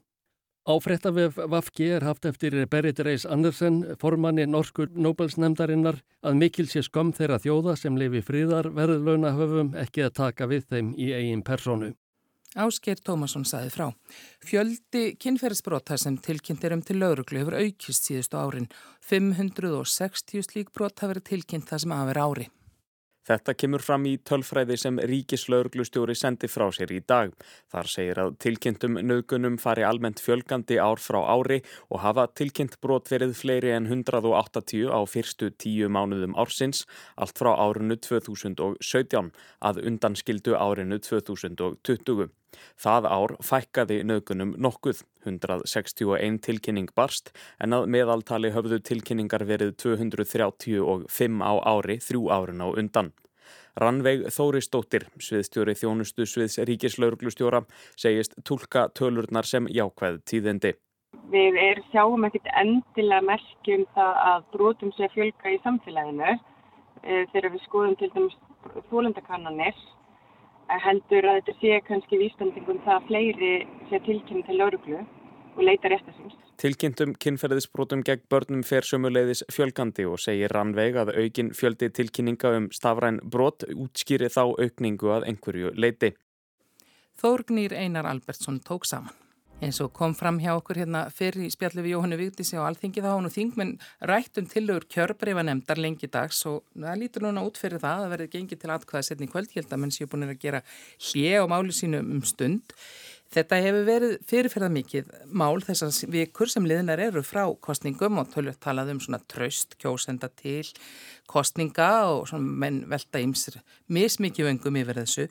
Á 0.70 0.78
frettavef 0.78 1.34
Vafki 1.50 1.88
er 1.90 2.04
haft 2.06 2.26
eftir 2.28 2.54
Berit 2.70 3.00
Reis 3.02 3.24
Andersen, 3.26 3.80
formanni 3.98 4.44
Norskur 4.46 4.92
Nobelsnefndarinnar, 4.94 5.96
að 6.22 6.36
mikil 6.38 6.68
sé 6.70 6.84
skömm 6.86 7.10
þeirra 7.16 7.40
þjóða 7.42 7.74
sem 7.80 7.96
lifi 7.98 8.20
fríðar 8.22 8.68
verðlauna 8.76 9.32
höfum 9.34 9.72
ekki 9.80 10.04
að 10.06 10.14
taka 10.20 10.46
við 10.46 10.68
þeim 10.70 10.92
í 10.94 11.10
eigin 11.16 11.42
personu. 11.42 11.90
Ásker 12.54 13.02
Tómasson 13.02 13.46
saði 13.46 13.72
frá. 13.74 13.88
Fjöldi 14.46 15.16
kynferðsbrota 15.18 15.98
sem 15.98 16.20
tilkynnt 16.22 16.62
er 16.66 16.76
um 16.76 16.86
til 16.86 17.00
lauruglu 17.02 17.42
hefur 17.42 17.58
aukist 17.58 18.06
síðustu 18.06 18.38
árin. 18.38 18.70
560 19.10 20.46
slík 20.46 20.70
brot 20.70 21.02
hafa 21.02 21.16
verið 21.16 21.28
tilkynnt 21.32 21.70
það 21.70 21.86
sem 21.86 21.98
verið 22.12 22.26
ári. 22.30 22.50
Þetta 23.30 23.52
kemur 23.54 23.82
fram 23.84 24.06
í 24.10 24.16
tölfræði 24.26 24.74
sem 24.82 24.96
ríkislauglustjóri 25.06 26.16
sendi 26.18 26.48
frá 26.50 26.64
sér 26.74 26.90
í 26.96 26.98
dag. 27.06 27.30
Þar 27.70 27.90
segir 27.92 28.18
að 28.18 28.32
tilkynntum 28.42 28.98
nögunum 29.06 29.58
fari 29.62 29.84
almennt 29.86 30.22
fjölgandi 30.24 30.80
ár 30.82 30.98
frá 30.98 31.20
ári 31.30 31.60
og 31.94 32.02
hafa 32.02 32.26
tilkynnt 32.34 32.80
brot 32.82 33.06
verið 33.12 33.36
fleiri 33.38 33.70
en 33.76 33.86
180 33.86 34.90
á 34.90 34.98
fyrstu 35.06 35.52
tíu 35.54 35.86
mánuðum 35.86 36.34
ársins, 36.34 36.82
allt 37.14 37.38
frá 37.38 37.52
árinu 37.54 38.00
2017 38.02 39.30
að 39.62 39.82
undanskildu 39.86 40.58
árinu 40.58 40.98
2020. 40.98 42.34
Það 42.80 43.08
ár 43.10 43.34
fækkaði 43.44 44.00
nögunum 44.08 44.54
nokkuð, 44.58 45.04
161 45.24 46.40
tilkynning 46.44 46.90
barst 46.96 47.32
en 47.60 47.76
að 47.76 47.88
meðaltali 47.94 48.52
höfðu 48.54 48.80
tilkynningar 48.90 49.46
verið 49.48 49.74
235 49.82 51.42
á 51.44 51.52
ári 51.64 51.98
þrjú 52.04 52.30
árin 52.32 52.64
á 52.64 52.68
undan. 52.70 53.12
Rannveig 53.80 54.26
Þóristóttir, 54.34 55.06
sviðstjóri 55.22 55.76
þjónustu 55.78 56.26
sviðs 56.26 56.58
ríkislauglustjóra, 56.66 57.62
segist 57.96 58.34
tólka 58.44 58.88
tölurnar 58.98 59.46
sem 59.46 59.68
jákvæð 59.70 60.20
tíðindi. 60.26 60.74
Við 61.30 61.56
er, 61.62 61.80
sjáum 61.92 62.26
ekkert 62.26 62.50
endilega 62.58 63.22
merkjum 63.26 63.86
það 63.94 64.20
að 64.32 64.44
brotum 64.54 64.92
sé 64.96 65.08
fjölga 65.14 65.54
í 65.54 65.58
samfélaginu 65.62 66.28
e, 66.34 67.24
þegar 67.32 67.50
við 67.54 67.64
skoðum 67.66 67.96
til 67.98 68.10
dæmis 68.14 68.36
þólendakannanir 68.90 69.78
heldur 70.84 71.26
að 71.30 71.40
þetta 71.40 71.54
sé 71.60 71.80
kannski 71.88 72.20
vísbendingum 72.20 72.78
það 72.84 72.96
að 72.96 73.08
fleiri 73.08 73.54
sé 73.90 74.00
tilkynning 74.06 74.46
til 74.46 74.58
lauruglu 74.60 75.00
og 75.56 75.62
leita 75.66 75.90
réttasins. 75.90 76.36
Tilkynntum 76.60 77.14
kynferðisbrotum 77.16 78.02
gegn 78.04 78.26
börnum 78.30 78.62
fer 78.66 78.86
sömuleiðis 78.86 79.42
fjölgandi 79.52 80.04
og 80.08 80.20
segir 80.20 80.52
Rannveig 80.52 80.98
að 81.00 81.14
aukin 81.16 81.54
fjöldi 81.56 81.88
tilkynninga 81.96 82.52
um 82.58 82.68
stafræn 82.74 83.22
brot 83.24 83.64
útskýri 83.72 84.28
þá 84.28 84.42
aukningu 84.60 85.10
að 85.16 85.30
einhverju 85.32 85.72
leiti. 85.74 86.12
Þórgnýr 87.20 87.74
Einar 87.76 88.06
Albertsson 88.08 88.60
tók 88.64 88.86
saman. 88.88 89.16
Eins 89.60 89.76
og 89.84 89.90
kom 89.92 90.14
fram 90.16 90.38
hjá 90.40 90.54
okkur 90.54 90.78
hérna 90.80 91.02
fyrir 91.12 91.44
í 91.44 91.50
spjallu 91.52 91.82
við 91.84 91.92
Jóhannu 91.92 92.16
Vigdísi 92.16 92.56
á 92.56 92.64
Alþingi 92.64 93.02
þá 93.04 93.10
hann 93.10 93.28
og 93.28 93.34
þingmenn 93.34 93.74
rættum 94.08 94.46
tilögur 94.48 94.86
kjörbreifa 94.88 95.44
nefndar 95.44 95.76
lengi 95.76 96.08
dags 96.08 96.40
og 96.48 96.62
það 96.72 97.02
lítur 97.02 97.26
núna 97.26 97.44
út 97.44 97.60
fyrir 97.60 97.82
það 97.82 98.06
að 98.06 98.14
verði 98.14 98.30
gengið 98.32 98.62
til 98.62 98.72
atkvæða 98.72 99.08
setni 99.10 99.28
kvöldhjelda 99.28 99.80
menn 99.82 99.92
séu 99.92 100.08
búin 100.08 100.24
að 100.24 100.40
gera 100.40 100.62
hlje 101.10 101.36
á 101.36 101.44
máli 101.44 101.76
sínu 101.76 102.00
um 102.00 102.24
stund. 102.24 102.72
Þetta 103.30 103.60
hefur 103.62 103.84
verið 103.86 104.16
fyrirferða 104.26 104.72
mikið 104.74 105.12
mál 105.28 105.60
þessar 105.62 105.92
vikur 106.10 106.50
sem 106.50 106.64
liðnar 106.66 107.04
eru 107.04 107.20
frá 107.22 107.44
kostningum 107.62 108.16
og 108.18 108.32
tölur 108.32 108.56
talað 108.56 108.96
um 108.96 109.04
svona 109.04 109.20
traust 109.28 109.76
kjósenda 109.76 110.32
til 110.40 110.64
kostninga 111.30 111.92
og 112.08 112.24
svona 112.32 112.56
menn 112.64 112.86
velta 112.90 113.20
ímsir 113.20 113.60
mismikið 113.92 114.48
vöngum 114.48 114.80
yfir 114.80 115.04
þessu 115.04 115.28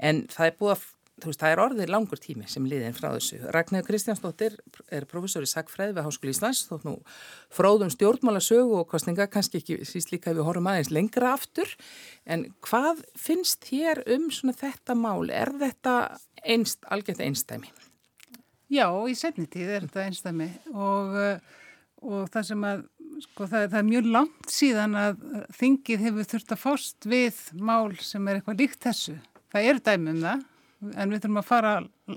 en 0.00 0.24
það 0.32 0.48
er 0.48 0.58
búið 0.58 0.78
að 0.78 0.92
Veist, 1.24 1.40
það 1.40 1.52
er 1.54 1.60
orðið 1.62 1.90
langur 1.94 2.20
tími 2.20 2.44
sem 2.44 2.64
liðin 2.68 2.92
frá 2.92 3.06
þessu. 3.14 3.38
Ragnæður 3.54 3.86
Kristjánsdóttir 3.86 4.58
er 4.92 5.06
professor 5.08 5.40
í 5.40 5.48
Sakfræði 5.48 5.94
við 5.96 6.04
Háskóli 6.04 6.32
Íslands, 6.34 6.66
þótt 6.68 6.82
nú 6.84 6.92
fróðum 7.56 7.88
stjórnmálasögu 7.94 8.74
og 8.82 8.90
kostninga, 8.90 9.24
kannski 9.32 9.62
ekki 9.62 9.78
síst 9.88 10.10
líka 10.12 10.34
við 10.36 10.44
horfum 10.44 10.66
aðeins 10.68 10.90
lengra 10.92 11.30
aftur. 11.32 11.70
En 12.28 12.44
hvað 12.66 13.00
finnst 13.16 13.64
þér 13.64 14.02
um 14.12 14.26
þetta 14.28 14.96
mál? 15.00 15.30
Er 15.32 15.54
þetta 15.56 15.94
einst, 16.44 16.84
algjört 16.92 17.22
einstæmi? 17.24 17.72
Já, 18.68 18.90
í 19.08 19.14
setni 19.16 19.46
tíð 19.48 19.70
er 19.72 19.86
þetta 19.86 20.04
einstæmi 20.10 20.48
og, 20.74 21.16
og 22.04 22.26
það 22.34 22.44
sem 22.50 22.66
að, 22.72 22.82
sko, 23.24 23.46
það, 23.46 23.64
það 23.70 23.78
er 23.80 23.88
mjög 23.88 24.10
langt 24.18 24.52
síðan 24.52 24.98
að 25.00 25.24
þingið 25.62 26.04
hefur 26.10 26.28
þurft 26.34 26.52
að 26.52 26.62
fást 26.66 27.08
við 27.08 27.40
mál 27.56 27.96
sem 28.04 28.28
er 28.28 28.42
eitthvað 28.42 28.60
líkt 28.66 28.84
þessu. 28.84 29.16
Það 29.54 29.70
eru 29.70 29.84
dæmi 29.88 30.12
um 30.12 30.22
það 30.26 30.44
en 30.82 31.12
við 31.12 31.22
þurfum 31.22 31.40
að 31.40 31.48
fara 31.48 31.72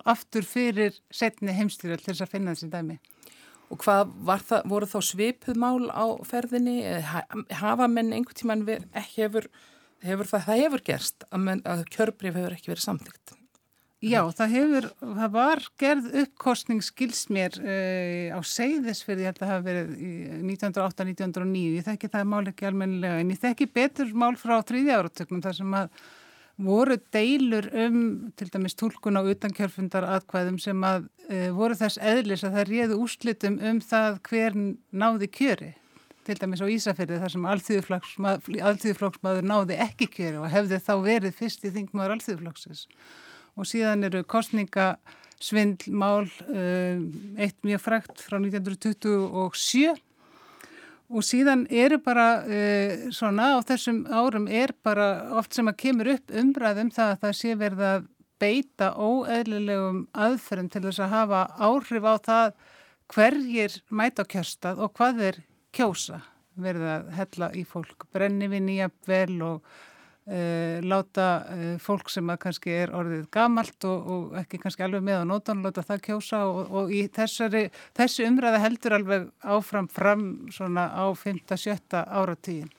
aftur 0.09 0.47
fyrir 0.47 0.99
setni 1.13 1.55
heimstýrjál 1.55 1.99
til 2.01 2.11
þess 2.11 2.25
að 2.25 2.33
finna 2.33 2.55
þessi 2.55 2.71
dæmi. 2.73 2.99
Og 3.69 3.81
hvað 3.83 4.13
það, 4.49 4.69
voru 4.71 4.89
þá 4.89 4.99
svipuð 5.05 5.59
mál 5.61 5.89
á 5.93 6.05
ferðinni? 6.25 6.77
Hafa 7.59 7.89
menn 7.91 8.13
einhvern 8.15 8.37
tíman 8.37 8.63
ekki 8.97 9.27
hefur, 9.27 9.49
hefur 10.05 10.31
það, 10.31 10.47
það 10.47 10.63
hefur 10.63 10.85
gerst 10.89 11.27
að, 11.29 11.43
menn, 11.45 11.61
að 11.69 11.85
kjörbrif 11.93 12.39
hefur 12.39 12.57
ekki 12.57 12.73
verið 12.73 12.87
samtíkt? 12.87 13.35
Já, 13.99 14.21
það 14.31 14.53
hefur, 14.55 14.85
það 15.03 15.31
var 15.33 15.61
gerð 15.81 16.05
uppkostning 16.21 16.83
skilsmér 16.87 17.57
uh, 17.59 18.31
á 18.31 18.39
Seyðisfyrði, 18.47 19.25
ég 19.25 19.33
held 19.33 19.41
að 19.41 19.43
það 19.43 19.51
hafi 19.51 19.65
verið 19.67 19.89
1908-1909, 20.47 21.63
ég 21.75 21.87
þekki 21.89 22.11
það 22.13 22.29
mál 22.31 22.45
ekki 22.47 22.69
almennilega, 22.69 23.17
en 23.19 23.33
ég 23.33 23.41
þekki 23.41 23.67
betur 23.75 24.13
mál 24.15 24.31
frá 24.39 24.55
þrýðja 24.63 25.01
áratöknum 25.01 25.43
þar 25.43 25.57
sem 25.59 25.75
að 25.81 25.91
voru 26.59 26.97
deilur 27.13 27.69
um 27.85 27.99
til 28.35 28.49
dæmis 28.51 28.75
tólkun 28.75 29.15
á 29.15 29.23
utankjörfundar 29.23 30.03
atkvæðum 30.17 30.57
sem 30.59 30.81
að 30.83 31.05
e, 31.29 31.51
voru 31.55 31.77
þess 31.79 32.01
eðlis 32.03 32.43
að 32.43 32.57
það 32.57 32.71
réðu 32.73 32.97
úrslitum 33.05 33.55
um 33.63 33.79
það 33.83 34.19
hver 34.27 34.57
náði 34.91 35.27
kjöri. 35.31 35.71
Til 36.27 36.37
dæmis 36.41 36.61
á 36.61 36.67
Ísafjörði 36.67 37.21
þar 37.21 37.33
sem 37.33 37.47
alþýðuflokksmaður 37.53 39.47
náði 39.47 39.79
ekki 39.87 40.07
kjöri 40.17 40.37
og 40.43 40.51
hefði 40.51 40.81
þá 40.83 40.93
verið 41.05 41.39
fyrst 41.39 41.63
í 41.63 41.73
þingmaður 41.77 42.15
alþýðuflokksins. 42.17 42.81
Og 43.55 43.63
síðan 43.67 44.05
eru 44.09 44.21
kostningasvindlmál 44.27 46.27
e, 46.27 46.29
eitt 47.39 47.59
mjög 47.63 47.81
frækt 47.87 48.27
frá 48.27 48.37
1927 48.37 49.95
Og 51.09 51.25
síðan 51.25 51.65
eru 51.73 51.97
bara 52.05 52.27
uh, 52.45 53.09
svona 53.13 53.55
á 53.57 53.65
þessum 53.65 54.03
árum 54.13 54.45
er 54.45 54.75
bara 54.85 55.33
oft 55.39 55.57
sem 55.57 55.69
að 55.69 55.79
kemur 55.81 56.11
upp 56.13 56.33
umræðum 56.41 56.91
það 56.93 57.13
að 57.13 57.21
það 57.23 57.37
sé 57.39 57.55
verið 57.57 57.85
að 57.89 58.09
beita 58.39 58.91
óeðlilegum 58.95 60.03
aðferðum 60.15 60.69
til 60.71 60.83
þess 60.85 61.03
að 61.03 61.15
hafa 61.15 61.41
áhrif 61.57 62.05
á 62.05 62.15
það 62.29 62.51
hverjir 63.09 63.79
mæta 63.89 64.23
á 64.23 64.31
kjörstað 64.31 64.83
og 64.85 64.93
hvað 64.95 65.23
er 65.31 65.41
kjósa. 65.75 66.21
Verið 66.59 66.87
að 66.93 67.09
hella 67.17 67.49
í 67.55 67.65
fólk 67.67 68.05
brenni 68.13 68.49
við 68.51 68.65
nýja 68.67 68.89
vel 69.07 69.41
og 69.47 69.75
Uh, 70.29 70.77
láta 70.85 71.27
uh, 71.49 71.77
fólk 71.81 72.11
sem 72.13 72.27
að 72.29 72.37
kannski 72.43 72.73
er 72.83 72.91
orðið 72.93 73.23
gamalt 73.33 73.85
og, 73.89 74.09
og 74.13 74.35
ekki 74.37 74.59
kannski 74.61 74.83
alveg 74.85 75.01
með 75.01 75.23
á 75.23 75.25
nótan, 75.25 75.63
láta 75.65 75.81
það 75.81 76.03
kjósa 76.05 76.41
og, 76.45 76.59
og 76.69 76.91
í 76.93 76.99
þessari, 77.15 77.63
þessi 77.97 78.27
umræða 78.29 78.59
heldur 78.61 78.93
alveg 78.99 79.23
áfram 79.41 79.87
fram 79.89 80.27
svona 80.53 80.83
á 80.93 81.09
5-7 81.17 82.03
áratígin 82.05 82.69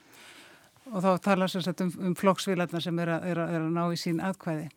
og 0.91 1.03
þá 1.03 1.11
tala 1.25 1.49
sér 1.51 1.73
um, 1.83 1.91
um 2.11 2.15
flokksvílarna 2.19 2.83
sem 2.83 3.03
er 3.03 3.17
að, 3.17 3.27
er, 3.33 3.41
að, 3.43 3.55
er 3.57 3.65
að 3.65 3.75
ná 3.75 3.83
í 3.91 3.99
sín 3.99 4.23
aðkvæði. 4.23 4.69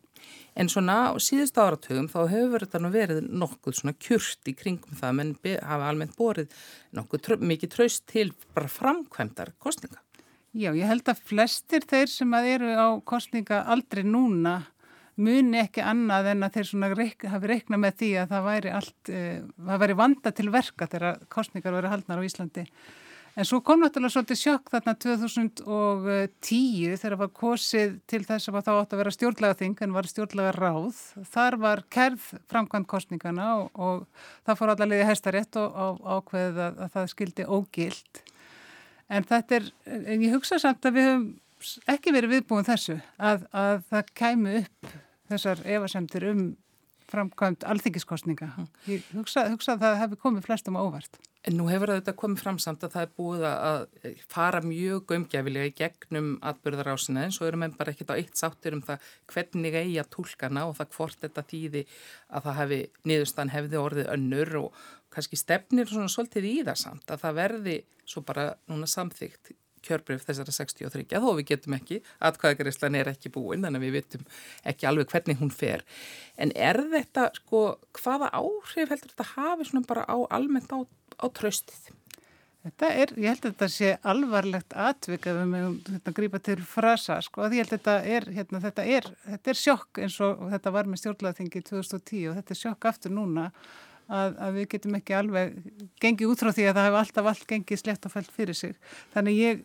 En 0.57 0.69
svona 0.69 0.95
á 1.09 1.17
síðust 1.21 1.57
áratugum 1.61 2.07
þá 2.09 2.19
hefur 2.31 2.63
þetta 2.65 2.81
nú 2.81 2.91
verið 2.93 3.21
nokkuð 3.27 3.77
svona 3.79 3.95
kjurt 3.97 4.49
í 4.49 4.55
kringum 4.57 4.97
það 4.97 5.19
menn 5.19 5.35
hafa 5.61 5.89
almennt 5.89 6.17
borið 6.17 6.57
nokkuð 6.97 7.23
trö, 7.25 7.37
mikið 7.41 7.73
traust 7.75 8.05
til 8.09 8.31
bara 8.53 8.69
framkvæmdar 8.69 9.53
kostninga. 9.61 10.01
Já, 10.53 10.69
ég 10.77 10.85
held 10.85 11.07
að 11.09 11.21
flestir 11.25 11.81
þeir 11.89 12.11
sem 12.13 12.33
að 12.37 12.47
eru 12.51 12.73
á 12.77 12.87
kostninga 13.09 13.63
aldrei 13.73 14.03
núna 14.05 14.59
muni 15.17 15.57
ekki 15.61 15.81
annað 15.81 16.27
en 16.31 16.45
að 16.45 16.59
þeir 16.59 16.97
reik, 16.97 17.23
hafi 17.29 17.49
reiknað 17.49 17.79
með 17.81 17.95
því 18.01 18.09
að 18.21 18.33
það 18.33 18.43
væri 18.47 18.73
allt, 18.79 19.09
uh, 19.09 19.39
það 19.69 19.81
væri 19.83 19.95
vanda 19.97 20.31
til 20.33 20.49
verka 20.53 20.87
þegar 20.89 21.23
kostningar 21.33 21.73
væri 21.77 21.89
haldnar 21.89 22.21
á 22.21 22.27
Íslandi. 22.27 22.65
En 23.33 23.47
svo 23.49 23.63
kom 23.65 23.81
náttúrulega 23.81 24.13
svolítið 24.13 24.37
sjokk 24.37 24.67
þarna 24.69 24.93
2010 25.01 26.99
þegar 27.01 27.15
var 27.17 27.31
kosið 27.33 27.95
til 28.05 28.21
þess 28.27 28.51
að 28.51 28.59
það 28.59 28.81
átt 28.81 28.93
að 28.93 29.01
vera 29.01 29.13
stjórnlega 29.15 29.57
þing 29.57 29.81
en 29.81 29.95
var 29.95 30.05
stjórnlega 30.11 30.51
ráð. 30.53 30.99
Þar 31.33 31.57
var 31.63 31.81
kerð 31.89 32.27
framkvæmt 32.53 32.89
kostningana 32.93 33.47
og, 33.63 33.73
og 33.73 34.05
það 34.45 34.59
fór 34.59 34.73
allavega 34.75 35.01
í 35.01 35.09
hæstarétt 35.09 35.57
og 35.63 35.97
ákveðið 36.05 36.61
að, 36.67 36.77
að 36.85 36.93
það 36.93 37.09
skildi 37.15 37.49
ógilt. 37.49 38.21
En 39.11 39.25
þetta 39.27 39.59
er, 39.59 39.71
en 39.85 40.23
ég 40.23 40.33
hugsa 40.35 40.59
samt 40.61 40.85
að 40.87 40.99
við 40.99 41.09
höfum 41.09 41.31
ekki 41.91 42.13
verið 42.15 42.37
viðbúin 42.37 42.67
þessu 42.67 42.97
að, 43.17 43.45
að 43.55 43.83
það 43.91 44.13
kæmu 44.19 44.55
upp 44.63 44.93
þessar 45.31 45.63
evasemtir 45.75 46.27
um 46.31 46.43
framkvæmt 47.13 47.65
alþingiskostninga. 47.69 48.47
Hm. 48.55 48.71
Ég 48.89 49.05
hugsa, 49.13 49.45
hugsa 49.51 49.75
að 49.75 49.85
það 49.85 49.99
hefði 50.01 50.19
komið 50.23 50.47
flestum 50.47 50.79
óvart. 50.79 51.19
En 51.43 51.57
nú 51.59 51.67
hefur 51.67 51.91
þetta 51.91 52.15
komið 52.15 52.39
fram 52.39 52.57
samt 52.63 52.85
að 52.87 52.93
það 52.93 53.05
er 53.05 53.11
búið 53.19 53.45
að 53.49 53.81
fara 54.31 54.61
mjög 54.63 55.03
gömgjafilega 55.11 55.69
í 55.69 55.73
gegnum 55.75 56.29
atbyrðarásina 56.49 57.25
en 57.27 57.35
svo 57.35 57.49
eru 57.49 57.59
menn 57.59 57.75
bara 57.75 57.91
ekkert 57.91 58.13
á 58.15 58.19
eitt 58.19 58.39
sáttur 58.39 58.77
um 58.77 58.83
það 58.85 59.09
hvernig 59.33 59.75
eigi 59.75 59.97
að 59.99 60.11
tólkana 60.15 60.63
og 60.69 60.77
það 60.79 60.93
hvort 60.95 61.19
þetta 61.25 61.45
þýði 61.51 61.83
að 62.31 62.47
það 62.47 62.59
hefði 62.61 62.79
niðurstan 63.11 63.53
hefði 63.53 63.81
orðið 63.83 64.11
önnur 64.15 64.55
og 64.61 64.83
kannski 65.13 65.39
stefnir 65.39 65.89
svona 65.89 66.11
svolítið 66.11 66.49
í 66.49 66.55
það 66.67 66.79
samt 66.85 67.13
að 67.13 67.25
það 67.25 67.37
verði 67.41 67.77
svo 68.03 68.23
bara 68.27 68.51
núna 68.71 68.89
samþygt 68.89 69.53
kjörbreyf 69.83 70.23
þessara 70.27 70.53
63 70.55 71.21
þó 71.23 71.29
við 71.37 71.47
getum 71.51 71.75
ekki, 71.77 71.99
atkvæðagreyslan 72.23 72.99
er 72.99 73.11
ekki 73.13 73.31
búin 73.33 73.65
þannig 73.65 73.81
að 73.81 73.87
við 73.87 73.97
vitum 73.97 74.27
ekki 74.71 74.87
alveg 74.89 75.11
hvernig 75.11 75.41
hún 75.41 75.51
fer 75.53 75.83
en 76.41 76.53
er 76.55 76.79
þetta 76.93 77.29
sko, 77.39 77.65
hvaða 77.99 78.31
áhrif 78.39 78.93
heldur 78.93 79.11
þetta 79.11 79.29
hafi 79.33 79.67
svona 79.69 79.89
bara 79.89 80.07
á 80.07 80.17
almennt 80.37 80.71
á, 80.71 80.79
á 81.19 81.25
tröstið? 81.35 81.91
Þetta 82.63 82.89
er, 82.95 83.09
ég 83.19 83.27
held 83.27 83.41
að 83.43 83.49
þetta 83.49 83.67
sé 83.73 83.87
alvarlegt 84.07 84.73
atvik 84.79 85.25
að 85.27 85.39
við 85.41 85.49
mögum 85.51 85.73
hérna, 85.89 86.11
grípa 86.15 86.39
til 86.39 86.61
frasa 86.63 87.17
sko, 87.25 87.49
ég 87.51 87.65
held 87.65 87.73
að 87.73 87.73
þetta 87.73 87.95
er, 88.15 88.27
hérna, 88.37 88.61
þetta 88.63 88.85
er, 88.87 89.09
þetta 89.25 89.51
er 89.51 89.59
sjokk 89.59 89.99
eins 90.05 90.15
og 90.23 90.45
þetta 90.53 90.71
var 90.71 90.87
með 90.87 91.01
stjórnlaðingi 91.01 91.63
2010 91.67 92.29
og 92.31 92.37
þetta 92.39 92.55
er 92.55 92.61
sjokk 92.61 92.87
aftur 92.93 93.15
núna 93.17 93.49
að, 94.13 94.35
að 94.45 94.57
við 94.57 94.67
getum 94.73 94.97
ekki 94.99 95.15
alveg 95.17 95.55
gengið 96.03 96.33
út 96.33 96.43
frá 96.43 96.51
því 96.51 96.67
að 96.67 96.77
það 96.77 96.87
hefur 96.87 96.99
alltaf 97.01 97.29
allt 97.31 97.47
gengið 97.49 97.81
slett 97.81 98.07
og 98.07 98.13
fælt 98.13 98.31
fyrir 98.35 98.59
sig. 98.59 98.77
Þannig 99.15 99.39
ég 99.39 99.63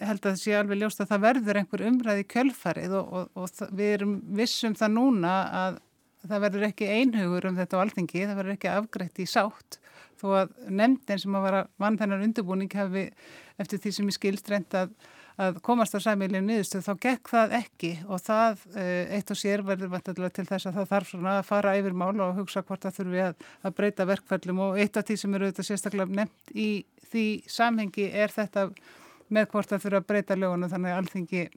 held 0.00 0.20
að 0.20 0.26
það 0.30 0.40
sé 0.42 0.56
alveg 0.58 0.80
ljóst 0.80 1.04
að 1.04 1.12
það 1.12 1.26
verður 1.26 1.60
einhver 1.60 1.86
umræði 1.90 2.26
kjölfarið 2.34 2.96
og, 3.00 3.12
og, 3.20 3.30
og 3.44 3.76
við 3.76 3.94
erum 3.98 4.16
vissum 4.40 4.76
það 4.78 4.96
núna 4.96 5.36
að 5.64 5.80
það 6.28 6.44
verður 6.44 6.66
ekki 6.68 6.90
einhugur 6.92 7.48
um 7.48 7.60
þetta 7.60 7.78
á 7.80 7.82
alþingi, 7.84 8.26
það 8.28 8.40
verður 8.40 8.56
ekki 8.58 8.72
afgreitt 8.74 9.22
í 9.22 9.28
sátt 9.28 9.80
þó 10.20 10.26
að 10.42 10.50
nefndin 10.68 11.20
sem 11.22 11.36
að 11.36 11.46
vara 11.46 11.60
vann 11.80 11.96
þennan 12.00 12.26
undirbúning 12.26 12.72
hefði 12.76 13.06
eftir 13.60 13.80
því 13.82 13.92
sem 13.96 14.10
ég 14.10 14.16
skilst 14.16 14.50
reynd 14.50 14.76
að, 14.76 14.92
að 15.40 15.60
komast 15.66 15.96
á 15.96 16.00
sæmiðlinu 16.04 16.46
niðurstu 16.46 16.82
þá 16.84 16.92
gekk 17.04 17.32
það 17.32 17.56
ekki. 17.60 17.92
Og 18.08 18.22
það 18.24 18.64
uh, 18.74 19.14
eitt 19.16 19.32
og 19.34 19.40
sér 19.40 19.64
verður 19.66 19.92
vantilega 19.94 20.36
til 20.38 20.46
þess 20.48 20.70
að 20.70 20.80
það 20.80 20.90
þarf 20.94 21.12
svona 21.12 21.36
að 21.38 21.48
fara 21.50 21.76
yfir 21.80 21.96
mál 22.02 22.14
og 22.24 22.40
hugsa 22.40 22.64
hvort 22.66 22.86
það 22.86 23.00
þurfi 23.00 23.24
að, 23.26 23.48
að 23.64 23.76
breyta 23.80 24.08
verkfællum 24.10 24.64
og 24.66 24.80
eitt 24.80 25.00
af 25.00 25.08
því 25.08 25.18
sem 25.22 25.38
eru 25.38 25.48
auðvitað 25.48 25.70
sérstaklega 25.70 26.20
nefnt 26.20 26.54
í 26.54 26.68
því 27.10 27.26
samhengi 27.50 28.10
er 28.10 28.34
þetta 28.34 28.68
með 29.30 29.50
hvort 29.52 29.72
það 29.72 29.84
þurfi 29.86 30.00
að 30.00 30.08
breyta 30.12 30.38
lögunum 30.38 30.72
þannig 30.72 30.94
að 30.94 31.02
alþingi 31.02 31.48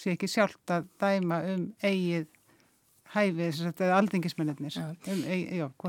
sé 0.00 0.14
ekki 0.14 0.28
sjálft 0.30 0.72
að 0.72 0.86
dæma 1.00 1.42
um 1.52 1.64
eigið 1.84 2.28
hæfið, 3.14 3.62
þetta 3.66 3.86
er 3.86 3.94
aldingismennir 3.96 4.76
um, 4.80 5.22
e, 5.26 5.38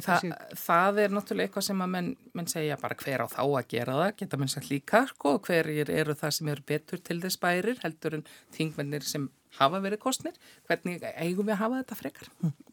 Þa, 0.02 0.18
það 0.58 1.02
er 1.04 1.14
náttúrulega 1.14 1.50
eitthvað 1.50 1.68
sem 1.68 1.84
að 1.84 1.92
menn, 1.96 2.14
menn 2.38 2.50
segja 2.50 2.80
bara 2.82 2.98
hver 2.98 3.26
á 3.26 3.28
þá 3.30 3.44
að 3.44 3.68
gera 3.76 4.00
það, 4.00 4.16
geta 4.22 4.40
menn 4.42 4.52
sagt 4.52 4.72
líka 4.72 5.04
sko, 5.12 5.36
hver 5.46 5.70
eru 5.72 6.18
það 6.18 6.34
sem 6.38 6.50
eru 6.56 6.66
betur 6.72 7.04
til 7.04 7.20
þess 7.22 7.42
bærir, 7.42 7.78
heldur 7.84 8.18
en 8.18 8.26
þingmennir 8.56 9.06
sem 9.06 9.30
hafa 9.58 9.82
verið 9.84 10.00
kostnir, 10.00 10.36
hvernig 10.70 11.04
eigum 11.12 11.46
við 11.46 11.54
að 11.58 11.60
hafa 11.60 11.80
þetta 11.82 11.98
frekar? 12.00 12.30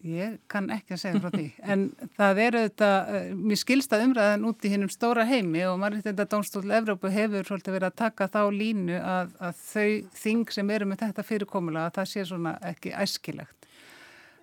Ég 0.07 0.37
kann 0.51 0.69
ekki 0.71 0.95
að 0.95 1.01
segja 1.03 1.23
frá 1.25 1.33
því, 1.35 1.47
en 1.75 1.85
það 2.17 2.43
eru 2.45 2.63
þetta, 2.69 2.91
eh, 3.19 3.29
mér 3.35 3.61
skilsta 3.61 4.01
umræðan 4.05 4.47
út 4.49 4.65
í 4.65 4.73
hinnum 4.73 4.93
stóra 4.93 5.27
heimi 5.29 5.65
og 5.67 5.81
maður 5.83 6.07
þetta 6.07 6.29
Dónstól 6.31 6.65
Evrópu 6.79 7.11
hefur 7.13 7.51
svolítið 7.51 7.79
verið 7.81 7.91
að 7.91 8.01
taka 8.05 8.31
þá 8.31 8.41
línu 8.55 9.01
að, 9.03 9.35
að 9.43 9.63
þau 9.67 10.19
þing 10.23 10.55
sem 10.55 10.75
eru 10.79 10.89
með 10.89 11.05
þetta 11.05 11.27
fyrirkomulega, 11.33 11.91
að 11.91 11.97
það 11.99 12.13
sé 12.15 12.29
svona 12.31 12.57
ekki 12.71 12.95
æskilegt 12.95 13.59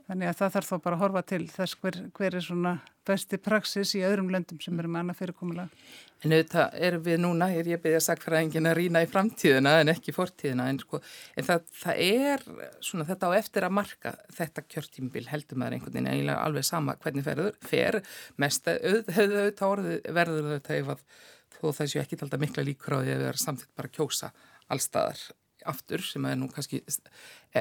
Þannig 0.06 0.30
að 0.30 0.36
það 0.38 0.52
þarf 0.54 0.68
þá 0.70 0.76
bara 0.84 0.98
að 0.98 1.02
horfa 1.02 1.22
til 1.32 1.46
þess 1.50 1.78
hver, 1.82 1.96
hver 2.14 2.36
er 2.38 2.44
svona 2.46 2.74
besti 3.06 3.38
praksis 3.42 3.94
í 3.98 4.02
öðrum 4.06 4.28
löndum 4.34 4.60
sem 4.62 4.78
eru 4.82 4.90
með 4.92 5.02
annað 5.02 5.18
fyrirkomulega. 5.22 5.86
En 6.26 6.34
auðvitað 6.34 6.76
erum 6.88 7.04
við 7.06 7.18
núna, 7.22 7.48
er 7.54 7.70
ég 7.70 7.82
beðið 7.82 7.98
að 8.00 8.04
sagfræðingin 8.06 8.70
að 8.70 8.76
rýna 8.80 9.02
í 9.06 9.10
framtíðina 9.10 9.74
en 9.82 9.92
ekki 9.94 10.14
fortíðina, 10.16 10.68
en, 10.72 10.80
sko, 10.82 11.00
en 11.38 11.48
það, 11.48 11.66
það 11.82 12.02
er 12.06 12.46
svona 12.86 13.08
þetta 13.10 13.30
á 13.30 13.38
eftir 13.38 13.68
að 13.68 13.76
marka 13.78 14.14
þetta 14.38 14.66
kjörtímbil 14.74 15.26
heldur 15.30 15.62
maður 15.62 15.78
einhvern 15.78 15.98
veginn 15.98 16.12
eiginlega 16.12 16.50
alveg 16.50 16.68
sama 16.70 16.98
hvernig 17.02 17.26
ferður, 17.26 17.58
fer 17.66 18.00
mest 18.42 18.70
auðvitað 18.70 19.38
auð, 19.70 19.90
verður 20.20 20.52
auðvitað 20.52 20.82
ef 20.82 20.94
að 20.96 21.08
þó 21.56 21.66
það 21.80 21.92
séu 21.94 22.04
ekki 22.04 22.22
alltaf 22.22 22.46
mikla 22.46 22.68
líkur 22.70 22.98
á 22.98 23.00
því 23.02 23.16
að 23.16 23.24
við 23.24 23.32
erum 23.32 23.44
samtidig 23.46 23.82
bara 23.82 23.94
kjósa 23.98 24.32
allstaðar 24.70 25.26
aftur 25.72 26.04
sem 26.06 26.26
er 26.30 26.40
nú 26.40 26.50
kannski 26.54 26.82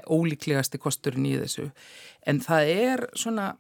ólíklegasti 0.05 0.81
kosturinn 0.83 1.29
í 1.31 1.37
þessu 1.43 1.69
en 2.27 2.43
það 2.45 2.73
er 2.75 3.07
svona 3.19 3.53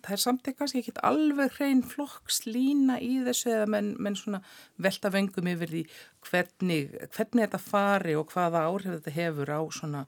það 0.00 0.14
er 0.16 0.22
samt 0.22 0.48
ekki 0.48 0.58
kannski 0.60 0.82
ekki 0.82 0.94
alveg 1.06 1.58
hrein 1.58 1.82
flokkslína 1.86 2.96
í 3.04 3.20
þessu 3.26 3.52
eða 3.52 3.68
menn, 3.74 3.92
menn 4.00 4.16
svona 4.18 4.40
velta 4.80 5.12
vengum 5.12 5.50
yfir 5.52 5.74
því 5.74 5.84
hvernig, 6.28 6.96
hvernig 7.14 7.46
þetta 7.46 7.62
fari 7.62 8.16
og 8.16 8.32
hvaða 8.32 8.64
áhrif 8.70 8.96
þetta 8.98 9.16
hefur 9.18 9.52
á 9.52 9.60
svona 9.76 10.06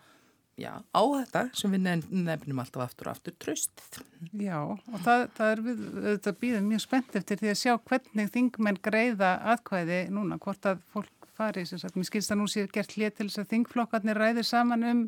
Já, 0.61 0.73
á 0.93 1.03
þetta 1.09 1.43
sem 1.57 1.73
við 1.73 1.87
nefnum 2.13 2.59
alltaf 2.61 2.83
aftur 2.85 3.09
og 3.09 3.15
aftur 3.17 3.35
tröstið. 3.41 4.03
Já, 4.37 4.59
og 4.69 4.99
það, 5.01 5.23
það 5.39 5.53
er 5.53 5.63
við, 5.65 5.81
þetta 6.05 6.33
býðum 6.43 6.67
mjög 6.69 6.83
spennt 6.85 7.17
eftir 7.19 7.41
því 7.41 7.51
að 7.53 7.61
sjá 7.63 7.73
hvernig 7.89 8.33
þingmenn 8.35 8.81
greiða 8.85 9.31
aðkvæði 9.55 10.01
núna, 10.13 10.37
hvort 10.43 10.69
að 10.69 10.83
fólk 10.93 11.22
fari. 11.39 11.65
Mér 11.65 12.09
skilst 12.09 12.33
að 12.35 12.41
nú 12.41 12.49
sé 12.51 12.67
gert 12.73 12.95
hlið 12.97 13.17
til 13.17 13.29
þess 13.29 13.43
að 13.43 13.51
þingflokkarnir 13.55 14.21
ræðir 14.21 14.49
saman 14.49 14.87
um 14.89 15.03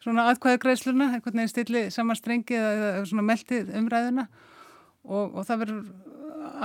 svona 0.00 0.28
aðkvæðagreisluna, 0.30 1.10
einhvern 1.14 1.42
veginn 1.42 1.52
stilli 1.52 1.82
saman 1.92 2.18
strengið 2.18 2.68
eða 2.70 3.04
svona 3.10 3.26
meldið 3.28 3.74
umræðuna 3.80 4.26
og, 5.04 5.26
og 5.34 5.42
það 5.48 5.62
verður 5.64 5.82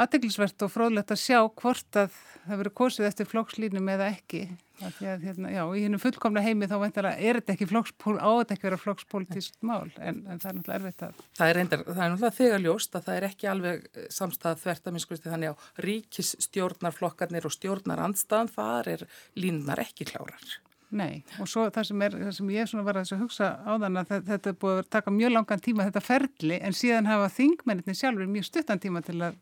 aðdeglisvert 0.05 0.65
og 0.65 0.71
fróðlegt 0.71 1.11
að 1.11 1.21
sjá 1.21 1.39
hvort 1.47 1.99
að 1.99 2.15
það 2.45 2.61
verður 2.61 2.77
kosið 2.79 3.09
eftir 3.09 3.29
flokkslínum 3.29 3.91
eða 3.95 4.11
ekki. 4.13 4.45
Að, 4.83 4.97
hérna, 5.23 5.51
já, 5.53 5.61
í 5.71 5.85
hennum 5.85 6.01
fullkomna 6.03 6.41
heimi 6.43 6.67
þá 6.67 6.75
er 6.83 7.37
þetta 7.39 7.53
ekki 7.53 7.67
flokkspól, 7.69 8.17
á 8.19 8.29
þetta 8.41 8.55
ekki 8.57 8.67
vera 8.67 8.79
flokkspolítiskt 8.81 9.61
mál 9.63 9.87
en, 10.03 10.19
en 10.27 10.41
það 10.41 10.49
er 10.49 10.57
náttúrulega 10.57 10.79
erfitt 10.81 11.05
að... 11.07 11.23
Það 11.39 11.51
er, 11.51 11.59
reyndar, 11.59 11.85
það 11.87 12.01
er 12.03 12.11
náttúrulega 12.11 12.37
þegar 12.41 12.63
ljóst 12.65 12.99
að 12.99 13.07
það 13.07 13.19
er 13.19 13.27
ekki 13.29 13.49
alveg 13.53 13.87
eh, 13.87 14.09
samstæða 14.17 14.61
þvert 14.65 14.89
að 14.89 14.97
minnskvæmstu 14.97 15.31
þannig 15.31 15.55
á 15.55 15.55
ríkisstjórnarflokkarnir 15.85 17.47
og 17.47 17.55
stjórnarandstaðan, 17.55 18.53
þar 18.57 18.91
er 18.97 19.07
línunar 19.39 19.83
ekki 19.85 20.09
klárar. 20.11 20.55
Nei, 20.95 21.23
og 21.41 21.49
svo 21.49 21.65
það 21.73 21.89
sem, 21.89 22.03
er, 22.05 22.19
það 22.27 22.35
sem 22.37 22.51
ég 22.53 22.69
svona 22.69 22.85
var 22.85 22.99
að 22.99 23.15
hugsa 23.19 23.49
á 23.63 23.71
þann 23.81 23.99
að 24.03 24.13
þetta 24.27 24.51
er 24.51 24.59
búið 24.61 24.77
að 24.83 24.91
taka 24.95 25.13
mjög 25.15 25.33
langan 25.33 25.63
tíma 25.65 25.87
þetta 25.87 26.03
ferli 26.03 26.59
en 26.61 26.77
síðan 26.77 27.09
hafa 27.09 27.31
þingmenninni 27.35 27.97
sjálfur 27.97 28.29
mjög 28.31 28.47
stuttan 28.51 28.83
tíma 28.83 29.01
til 29.03 29.17
að 29.25 29.39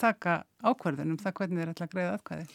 taka 0.00 0.40
ákvarðunum 0.64 1.18
það 1.20 1.36
hvernig 1.38 1.60
þeir 1.60 1.72
ætla 1.74 1.86
að 1.86 1.94
greiða 1.94 2.14
aðkvæði 2.16 2.46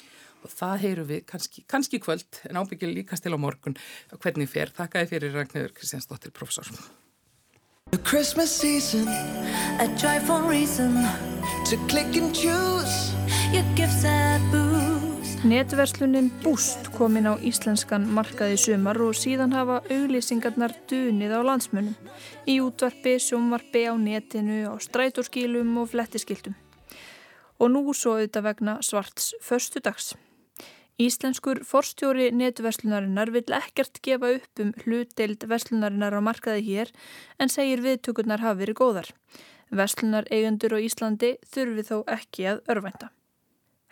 og 0.43 0.51
það 0.53 0.75
heyru 0.83 1.07
við 1.09 1.23
kannski, 1.29 1.63
kannski 1.67 2.01
kvöld 2.03 2.41
en 2.49 2.59
ábyggil 2.59 2.91
líkast 2.93 3.25
til 3.25 3.35
á 3.35 3.39
morgun 3.39 3.77
hvernig 4.19 4.51
fer. 4.51 4.73
Þakkaði 4.75 5.11
fyrir 5.13 5.39
Ragnhjörg 5.39 5.73
Kristjánsdóttir, 5.79 6.35
professor. 6.35 6.67
A 7.93 7.97
Christmas 7.97 8.49
season 8.49 9.07
A 9.79 9.85
joyful 9.97 10.41
reason 10.49 10.95
To 11.69 11.77
click 11.87 12.15
and 12.17 12.33
choose 12.33 13.13
Your 13.53 13.63
gifts 13.75 14.03
and 14.03 14.41
boost 14.51 14.93
Netverslunin 15.43 16.31
Boost 16.43 16.87
kom 16.95 17.17
inn 17.19 17.27
á 17.27 17.35
íslenskan 17.35 18.05
markaði 18.15 18.55
sumar 18.63 18.95
og 19.03 19.11
síðan 19.19 19.51
hafa 19.51 19.81
auglýsingarnar 19.91 20.71
dunið 20.87 21.35
á 21.35 21.43
landsmönum 21.43 21.97
í 22.47 22.61
útvarpi, 22.63 23.17
sjónvarpi 23.19 23.83
á 23.91 23.93
netinu, 23.99 24.71
á 24.71 24.79
strætóskílum 24.79 25.75
og 25.83 25.91
flettiskildum. 25.91 26.55
Og 27.59 27.75
nú 27.75 27.83
svo 27.91 28.15
auðvitað 28.15 28.47
vegna 28.47 28.77
svarts 28.79 29.33
förstu 29.43 29.83
dags. 29.83 30.13
Íslenskur 31.03 31.59
forstjóri 31.67 32.29
netverslunarinnar 32.31 33.31
vill 33.33 33.55
ekkert 33.57 33.99
gefa 34.05 34.29
upp 34.37 34.61
um 34.63 34.69
hlutdeild 34.83 35.41
verslunarinnar 35.51 36.15
á 36.15 36.21
markaði 36.23 36.61
hér 36.67 36.91
en 37.41 37.51
segir 37.51 37.81
viðtökurnar 37.83 38.43
hafi 38.43 38.61
verið 38.61 38.79
góðar. 38.79 39.09
Verslunar 39.73 40.29
eigendur 40.31 40.77
og 40.77 40.85
Íslandi 40.85 41.33
þurfi 41.49 41.85
þó 41.89 41.97
ekki 42.15 42.47
að 42.53 42.61
örvænta. 42.71 43.09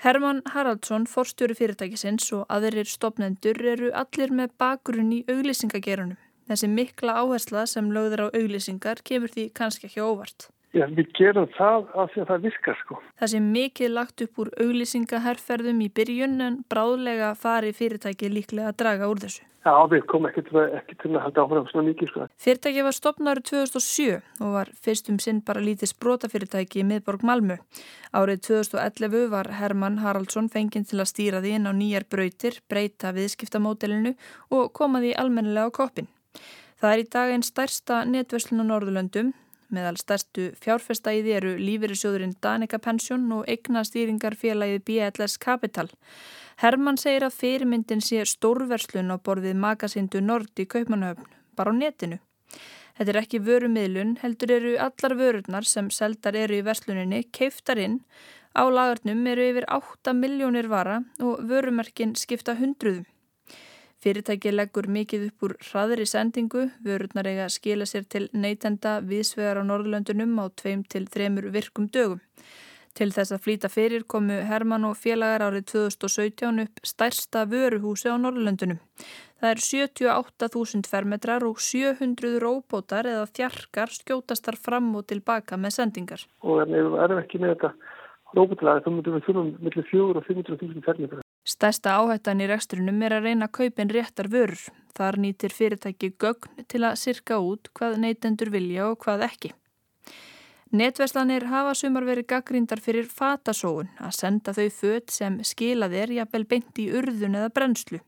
Herman 0.06 0.40
Haraldsson, 0.54 1.04
forstjóri 1.10 1.58
fyrirtækisins 1.58 2.32
og 2.38 2.48
aðeirir 2.50 2.88
stopnendur 2.90 3.60
eru 3.74 3.92
allir 3.94 4.32
með 4.34 4.56
bakgrunn 4.62 5.12
í 5.14 5.20
auglýsingagerunum. 5.30 6.18
Þessi 6.50 6.70
mikla 6.72 7.20
áhersla 7.22 7.68
sem 7.70 7.92
lögður 7.94 8.26
á 8.26 8.28
auglýsingar 8.32 9.04
kemur 9.06 9.30
því 9.36 9.50
kannski 9.58 9.90
ekki 9.90 10.02
óvart. 10.02 10.50
Já, 10.72 10.86
við 10.88 11.10
gerum 11.18 11.48
það 11.58 11.88
af 12.00 12.12
því 12.14 12.22
að 12.22 12.28
það 12.30 12.44
virkar 12.46 12.78
sko. 12.80 12.98
Það 13.20 13.32
sé 13.34 13.40
mikið 13.44 13.90
lagt 13.92 14.22
upp 14.24 14.38
úr 14.40 14.52
auglýsingaherrferðum 14.64 15.82
í 15.84 15.88
byrjun 15.92 16.44
en 16.46 16.60
bráðlega 16.72 17.34
fari 17.36 17.74
fyrirtæki 17.76 18.30
líklega 18.32 18.70
að 18.72 18.78
draga 18.80 19.10
úr 19.12 19.20
þessu. 19.20 19.44
Já, 19.62 19.74
við 19.92 20.06
komum 20.10 20.30
ekki 20.30 20.42
til 20.48 20.56
að, 20.58 20.72
ekki 20.80 20.96
til 21.04 21.12
að 21.12 21.26
halda 21.26 21.44
áfram 21.44 21.68
svona 21.70 21.90
mikið 21.92 22.10
sko. 22.10 22.30
Fyrirtæki 22.42 22.86
var 22.88 22.96
stopnaru 22.98 23.44
2007 23.52 24.16
og 24.16 24.56
var 24.56 24.72
fyrstum 24.88 25.20
sinn 25.22 25.44
bara 25.46 25.62
lítið 25.62 25.92
sprótafyrirtæki 25.92 26.82
í 26.82 26.88
miðborg 26.88 27.28
Malmu. 27.28 27.60
Árið 28.16 28.42
2011 28.48 29.28
var 29.36 29.52
Herman 29.60 30.00
Haraldsson 30.02 30.50
fenginn 30.50 30.88
til 30.88 31.04
að 31.04 31.12
stýra 31.12 31.44
því 31.44 31.54
inn 31.60 31.70
á 31.70 31.76
nýjar 31.76 32.08
brautir, 32.10 32.58
breyta 32.72 33.12
viðskiptamódelinu 33.20 34.16
og 34.56 34.72
koma 34.74 35.04
því 35.04 35.14
almennilega 35.20 35.68
á 35.68 35.78
koppin. 35.78 36.10
Það 36.82 36.96
er 36.96 37.04
í 37.04 37.08
dag 37.14 37.36
einn 37.36 37.46
stærsta 37.46 38.02
netverslun 38.10 38.64
á 38.64 38.72
Norðurlöndum 38.72 39.36
Meðal 39.72 39.96
stærstu 39.96 40.50
fjárfestæði 40.60 41.32
eru 41.38 41.52
lífyrirsjóðurinn 41.56 42.34
Danica 42.44 42.80
Pension 42.84 43.24
og 43.32 43.46
eignastýringarfélagið 43.52 44.82
BLS 44.88 45.38
Capital. 45.40 45.88
Herman 46.60 47.00
segir 47.00 47.24
að 47.24 47.38
fyrirmyndin 47.40 48.04
sé 48.04 48.26
stórverslun 48.28 49.14
á 49.16 49.18
borðið 49.18 49.56
magasindu 49.64 50.20
Nord 50.22 50.60
í 50.60 50.68
Kaupmannhöfn, 50.68 51.30
bara 51.56 51.72
á 51.72 51.80
netinu. 51.80 52.20
Þetta 53.00 53.14
er 53.14 53.22
ekki 53.22 53.40
vörumiðlun, 53.48 54.18
heldur 54.22 54.52
eru 54.58 54.76
allar 54.88 55.16
vörurnar 55.18 55.66
sem 55.66 55.88
seldar 55.90 56.36
eru 56.36 56.60
í 56.60 56.66
versluninni 56.68 57.24
keiftar 57.32 57.80
inn. 57.80 58.02
Á 58.52 58.68
lagarnum 58.68 59.24
eru 59.32 59.48
yfir 59.54 59.70
8 59.72 60.12
miljónir 60.20 60.68
vara 60.68 61.00
og 61.24 61.40
vörumerkin 61.48 62.18
skipta 62.20 62.60
hundruðum. 62.60 63.08
Fyrirtæki 64.02 64.50
leggur 64.50 64.88
mikið 64.90 65.28
upp 65.28 65.44
úr 65.46 65.52
hraðri 65.62 66.08
sendingu, 66.10 66.64
vörurnar 66.82 67.28
eiga 67.30 67.44
að 67.46 67.54
skila 67.54 67.86
sér 67.86 68.08
til 68.10 68.24
neytenda 68.34 68.96
viðsvegar 69.06 69.62
á 69.62 69.64
Norðlöndunum 69.68 70.40
á 70.42 70.50
tveim 70.58 70.82
til 70.90 71.04
þremur 71.06 71.52
virkum 71.54 71.86
dögum. 71.86 72.24
Til 72.98 73.12
þess 73.14 73.36
að 73.36 73.44
flýta 73.46 73.70
fyrir 73.72 74.08
komu 74.10 74.42
Herman 74.50 74.88
og 74.90 74.98
félagar 74.98 75.46
árið 75.46 75.70
2017 75.70 76.64
upp 76.66 76.82
stærsta 76.82 77.46
vöruhúsi 77.54 78.10
á 78.10 78.18
Norðlöndunum. 78.18 78.82
Það 79.38 79.54
er 79.54 79.64
78.000 79.70 80.90
fermetrar 80.90 81.46
og 81.46 81.62
700 81.62 82.42
róbótar 82.42 83.06
eða 83.06 83.30
þjarkar 83.30 83.94
skjótastar 84.02 84.58
fram 84.58 84.90
og 84.98 85.06
tilbaka 85.14 85.62
með 85.62 85.78
sendingar. 85.78 86.26
Og 86.42 86.66
ef 86.66 86.74
við 86.74 87.02
erum 87.06 87.22
ekki 87.22 87.46
með 87.46 87.54
þetta 87.54 87.76
róbótlaði 88.34 88.84
þá 88.84 88.96
myndum 88.96 89.20
við 89.20 89.28
þurfum 89.30 89.58
millir 89.62 89.92
4 89.94 90.10
og 90.10 90.26
500.000 90.26 90.90
fermetrar. 90.90 91.21
Stærsta 91.42 91.96
áhættan 91.98 92.42
í 92.44 92.48
rekstrunum 92.50 93.02
er 93.02 93.16
að 93.18 93.26
reyna 93.30 93.48
kaupin 93.50 93.90
réttar 93.90 94.30
vörur. 94.30 94.62
Þar 94.94 95.18
nýtir 95.24 95.54
fyrirtæki 95.56 96.12
gögn 96.22 96.68
til 96.70 96.84
að 96.86 97.00
sirka 97.02 97.40
út 97.42 97.72
hvað 97.74 97.98
neytendur 98.04 98.52
vilja 98.54 98.92
og 98.92 99.00
hvað 99.02 99.26
ekki. 99.26 99.54
Netverslanir 100.72 101.50
hafa 101.52 101.74
sumar 101.76 102.06
verið 102.08 102.30
gaggrindar 102.32 102.80
fyrir 102.80 103.10
fatasóun 103.12 103.90
að 104.00 104.14
senda 104.16 104.54
þau 104.56 104.70
född 104.72 105.10
sem 105.12 105.40
skilað 105.44 105.98
er 106.04 106.14
jafnvel 106.16 106.46
beint 106.54 106.80
í 106.80 106.86
urðun 106.96 107.36
eða 107.40 107.50
brennslu. 107.58 108.00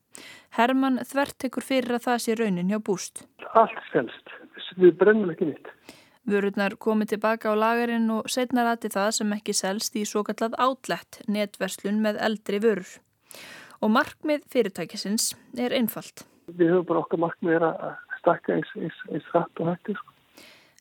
Herman 0.56 1.02
þvert 1.10 1.38
tekur 1.43 1.65
fyrir 1.65 1.98
að 1.98 2.06
það 2.06 2.22
sé 2.24 2.38
raunin 2.39 2.69
hjá 2.72 2.80
búst. 2.80 3.26
Allt 3.58 3.82
selst, 3.91 4.36
við 4.78 4.93
brennum 5.02 5.34
ekki 5.34 5.50
nýtt. 5.50 5.72
Vörurnar 6.30 6.78
komi 6.80 7.10
tilbaka 7.10 7.52
á 7.52 7.56
lagarinn 7.58 8.08
og 8.13 8.30
setnar 8.32 8.69
aðti 8.72 8.93
það 8.93 9.10
sem 9.17 9.34
ekki 9.36 9.58
selst 9.58 9.98
í 10.00 10.06
svo 10.08 10.24
kallað 10.24 10.56
átlett 10.56 11.19
netverslun 11.28 12.00
með 12.06 12.22
eldri 12.30 12.62
vörur. 12.63 12.93
Og 13.84 13.91
markmið 13.91 14.46
fyrirtækisins 14.54 15.34
er 15.60 15.76
einfalt. 15.76 16.24
Við 16.48 16.69
höfum 16.72 16.88
bara 16.88 17.04
okkar 17.04 17.19
markmið 17.19 17.65
að 17.67 17.82
stakka 18.22 18.56
eins, 18.56 19.00
rætt 19.34 19.60
og 19.60 19.72
hætti. 19.74 19.96
Sko. 19.98 20.13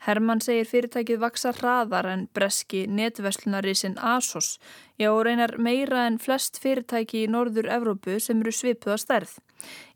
Herman 0.02 0.40
segir 0.42 0.66
fyrirtækið 0.66 1.20
vaksa 1.22 1.52
hraðar 1.54 2.08
en 2.10 2.22
breski 2.34 2.84
netverslunarísin 2.90 3.94
ASOS, 4.02 4.56
já 4.98 5.10
reynar 5.14 5.54
meira 5.62 6.08
en 6.08 6.18
flest 6.18 6.58
fyrirtæki 6.62 7.24
í 7.24 7.30
Norður 7.30 7.70
Evrópu 7.70 8.18
sem 8.22 8.42
eru 8.42 8.54
svipuða 8.54 8.98
stærð. 8.98 9.36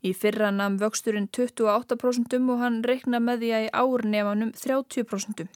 Í 0.07 0.15
fyrra 0.15 0.53
namn 0.55 0.79
vöxturinn 0.79 1.27
28% 1.27 2.39
og 2.39 2.63
hann 2.63 2.83
reikna 2.87 3.23
með 3.23 3.43
því 3.43 3.53
að 3.59 3.67
í 3.67 3.73
árnefanum 3.83 4.55
30%. 4.55 5.49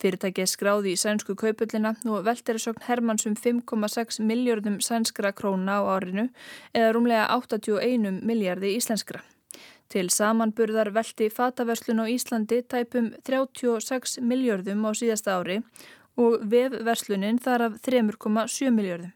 Fyrirtækið 0.00 0.48
skráði 0.48 0.94
í 0.94 1.00
sænsku 1.00 1.34
kaupullina 1.36 1.94
og 2.08 2.24
velteri 2.24 2.62
sokn 2.62 2.86
Hermanns 2.86 3.26
um 3.28 3.36
5,6 3.36 4.22
miljardum 4.24 4.80
sænskra 4.80 5.32
króna 5.36 5.80
á 5.80 5.82
árinu 5.96 6.28
eða 6.72 6.94
rúmlega 6.96 7.28
81 7.36 8.24
miljardi 8.24 8.72
íslenskra. 8.78 9.20
Til 9.90 10.06
samanburðar 10.14 10.92
velti 10.94 11.26
fataverslun 11.34 12.00
á 12.02 12.06
Íslandi 12.06 12.60
tæpum 12.62 13.10
36 13.26 14.20
miljörðum 14.22 14.86
á 14.86 14.90
síðasta 14.94 15.34
ári 15.40 15.60
og 16.16 16.44
vefverslunin 16.52 17.40
þar 17.42 17.66
af 17.66 17.80
3,7 17.82 18.70
miljörðum. 18.70 19.12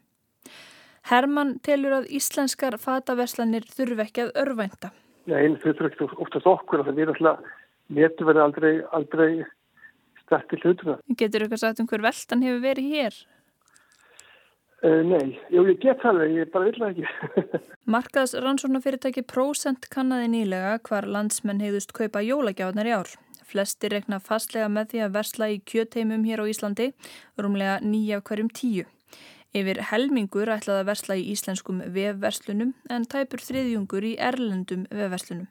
Herman 1.05 1.59
telur 1.61 1.99
að 1.99 2.09
íslenskar 2.17 2.75
fataverslanir 2.81 3.65
þurfi 3.69 4.03
ekki 4.07 4.25
að 4.25 4.31
örvænta. 4.41 4.89
Einu 5.29 5.59
þau 5.61 5.71
þurfi 5.71 5.91
ekki 5.91 6.21
oftast 6.25 6.49
okkur 6.49 6.81
að 6.81 6.89
það 6.89 7.01
er 7.03 7.11
alltaf 7.13 7.51
netu 7.93 8.25
verið 8.25 8.41
aldrei, 8.41 8.73
aldrei 8.97 9.29
stertil 10.25 10.61
hlutuna. 10.63 10.99
Getur 11.17 11.45
ykkur 11.47 11.61
sagt 11.61 11.81
um 11.81 11.89
hver 11.89 12.03
veldan 12.05 12.45
hefur 12.45 12.61
verið 12.65 12.91
hér? 12.91 13.17
Uh, 14.85 15.01
nei, 15.07 15.37
jú, 15.49 15.63
ég 15.65 15.79
get 15.81 16.03
alveg, 16.05 16.33
ég 16.35 16.49
bara 16.53 16.67
vil 16.67 16.77
það 16.77 16.91
ekki. 16.91 17.61
Markaðs 17.95 18.35
rannsóknarfyrirtæki 18.43 19.23
Prósent 19.25 19.87
kannaði 19.93 20.27
nýlega 20.33 20.75
hvar 20.85 21.07
landsmenn 21.09 21.63
heiðust 21.63 21.95
kaupa 21.95 22.21
jólagjáðnar 22.21 22.89
í 22.91 22.93
ár. 22.93 23.13
Flesti 23.45 23.89
rekna 23.89 24.19
fastlega 24.21 24.67
með 24.69 24.91
því 24.91 25.01
að 25.05 25.15
versla 25.15 25.49
í 25.53 25.61
kjöteimum 25.71 26.25
hér 26.27 26.43
á 26.43 26.45
Íslandi, 26.51 26.91
rúmlega 27.39 27.79
nýja 27.81 28.21
hverjum 28.25 28.51
tíu. 28.53 28.85
Yfir 29.55 29.79
helmingur 29.89 30.51
ætlaði 30.51 30.83
að 30.83 30.89
versla 30.89 31.15
í 31.15 31.27
íslenskum 31.31 31.81
vefverslunum 31.95 32.73
en 32.91 33.05
tæpur 33.07 33.41
þriðjungur 33.41 34.05
í 34.09 34.17
erlendum 34.19 34.83
vefverslunum. 34.91 35.47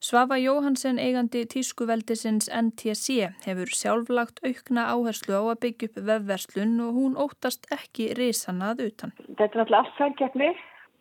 Svafa 0.00 0.38
Jóhansen 0.40 0.96
eigandi 0.96 1.42
tískuveldisins 1.52 2.46
NTC 2.48 3.26
hefur 3.44 3.68
sjálflagt 3.68 4.38
aukna 4.48 4.86
áherslu 4.94 5.34
á 5.36 5.42
að 5.52 5.58
byggja 5.64 5.88
upp 5.90 5.98
vefverslun 6.06 6.78
og 6.80 6.94
hún 6.96 7.18
óttast 7.20 7.66
ekki 7.76 8.06
risanað 8.16 8.80
utan. 8.86 9.12
Þetta 9.26 9.44
er 9.44 9.58
náttúrulega 9.60 9.82
aftsangjarni 9.82 10.48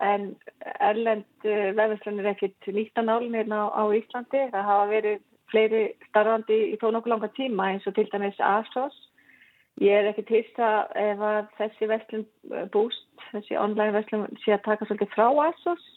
en 0.04 0.26
erlend 0.84 1.48
eh, 1.48 1.70
vefverslun 1.78 2.20
er 2.20 2.28
ekkit 2.34 2.68
nýtt 2.76 3.00
að 3.00 3.08
nálinn 3.08 3.38
hérna 3.40 3.70
á 3.72 3.84
Íslandi. 3.88 4.42
Það 4.52 4.68
hafa 4.68 4.90
verið 4.92 5.24
fleiri 5.54 5.86
starfandi 6.10 6.58
í 6.74 6.76
þó 6.82 6.90
nokkuð 6.92 7.14
langa 7.14 7.32
tíma 7.40 7.70
eins 7.72 7.88
og 7.88 7.96
til 7.96 8.10
dæmis 8.12 8.44
ASOS. 8.50 8.98
Ég 9.80 9.96
er 9.96 10.10
ekki 10.12 10.28
týrst 10.28 10.60
að 10.60 10.92
ef 11.06 11.24
að 11.24 11.40
þessi 11.62 11.90
verslun 11.94 12.28
eh, 12.52 12.68
búst, 12.76 13.08
þessi 13.32 13.56
online 13.64 13.96
verslun 13.96 14.28
sé 14.44 14.58
að 14.58 14.66
taka 14.68 14.90
svolítið 14.92 15.16
frá 15.16 15.30
ASOS 15.48 15.88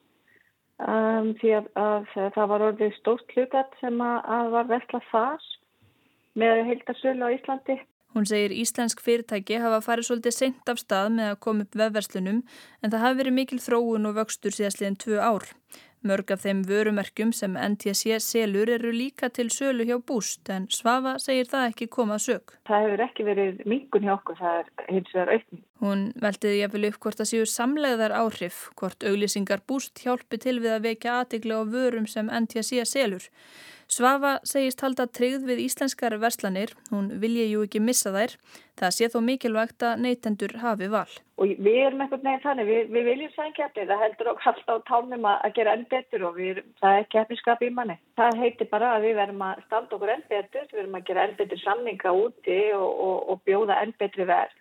um, 0.81 1.33
því 1.41 1.55
að, 1.59 1.71
að 1.77 2.11
það 2.17 2.51
var 2.55 2.67
orðið 2.69 2.95
stórt 2.99 3.35
hlugat 3.37 3.81
sem 3.81 4.01
að, 4.01 4.19
að 4.37 4.53
var 4.57 4.71
vestlað 4.71 5.09
þar 5.11 5.49
með 6.43 6.63
heildarsölu 6.71 7.29
á 7.29 7.35
Íslandi. 7.37 7.79
Hún 8.13 8.27
segir 8.29 8.53
Íslensk 8.53 9.01
fyrirtæki 9.01 9.57
hafa 9.61 9.81
farið 9.85 10.11
svolítið 10.11 10.35
seint 10.37 10.69
af 10.69 10.81
stað 10.81 11.15
með 11.17 11.31
að 11.31 11.39
koma 11.47 11.65
upp 11.65 11.79
vefverslunum 11.81 12.43
en 12.45 12.93
það 12.93 13.05
hafi 13.07 13.19
verið 13.23 13.37
mikil 13.39 13.61
þróun 13.65 14.09
og 14.11 14.19
vöxtur 14.19 14.53
síðastliðin 14.53 14.99
tvö 15.01 15.21
ár. 15.25 15.47
Mörg 16.03 16.33
af 16.35 16.43
þeim 16.43 16.65
vörumerkjum 16.67 17.31
sem 17.37 17.55
NTC 17.55 18.17
selur 18.23 18.71
eru 18.75 18.91
líka 18.91 19.29
til 19.31 19.51
sölu 19.55 19.87
hjá 19.87 20.01
búst 20.03 20.51
en 20.51 20.67
Svafa 20.73 21.15
segir 21.23 21.47
það 21.51 21.69
ekki 21.71 21.87
komað 21.95 22.25
sög. 22.25 22.55
Það 22.67 22.87
hefur 22.87 23.05
ekki 23.07 23.27
verið 23.29 23.61
mingun 23.71 24.09
hjá 24.09 24.15
okkur, 24.17 24.41
það 24.41 24.59
er 24.59 24.89
hins 24.89 25.13
vegar 25.15 25.35
aukning. 25.37 25.63
Hún 25.83 26.03
veltiði 26.25 26.59
jafnvel 26.59 26.89
upp 26.91 26.99
hvort 27.03 27.23
það 27.23 27.31
séu 27.33 27.47
samlegðar 27.53 28.17
áhrif, 28.19 28.59
hvort 28.79 29.07
auglýsingar 29.07 29.63
búst 29.67 30.03
hjálpi 30.03 30.43
til 30.43 30.59
við 30.63 30.77
að 30.77 30.89
vekja 30.89 31.21
aðtikla 31.21 31.63
á 31.63 31.63
vörum 31.71 32.11
sem 32.11 32.31
NTC 32.31 32.83
selur. 32.87 33.31
Svafa 33.93 34.39
segist 34.49 34.81
halda 34.81 35.05
tryggð 35.05 35.43
við 35.51 35.59
íslenskar 35.67 36.15
verslanir, 36.23 36.71
hún 36.93 37.11
vilja 37.21 37.45
jú 37.51 37.65
ekki 37.67 37.81
missa 37.85 38.13
þær, 38.15 38.33
það 38.81 38.95
sé 38.97 39.09
þó 39.13 39.19
mikilvægt 39.27 39.85
að 39.85 40.01
neytendur 40.05 40.55
hafi 40.63 40.89
val. 40.95 41.11
Og 41.43 41.53
við 41.67 41.77
erum 41.83 42.01
eitthvað 42.01 42.25
nefn 42.25 42.43
þannig, 42.47 42.71
við, 42.71 42.89
við 42.95 43.11
viljum 43.11 43.35
sækjandi, 43.35 43.85
það 43.91 44.03
heldur 44.05 44.31
okkur 44.33 44.51
alltaf 44.53 44.81
á 44.81 44.87
tánum 44.89 45.29
að, 45.29 45.45
gera 45.59 45.75
enn 45.77 45.85
betur 45.93 46.25
og 46.31 46.41
við, 46.41 46.63
það 46.81 47.03
er 47.03 47.07
keppniskap 47.17 47.67
í 47.67 47.71
manni. 47.77 47.99
Það 48.21 48.41
heitir 48.47 48.73
bara 48.73 48.95
að 48.95 49.09
við 49.09 49.19
verðum 49.21 49.47
að 49.51 49.63
standa 49.67 49.99
okkur 49.99 50.15
enn 50.15 50.27
betur, 50.33 50.67
við 50.71 50.81
verðum 50.81 50.99
að 51.03 51.07
gera 51.11 51.27
enn 51.27 51.39
betur 51.43 51.63
samninga 51.67 52.17
úti 52.23 52.61
og, 52.79 52.91
og, 53.11 53.17
og 53.35 53.45
bjóða 53.51 53.81
enn 53.83 53.97
betri 54.01 54.29
verð. 54.33 54.57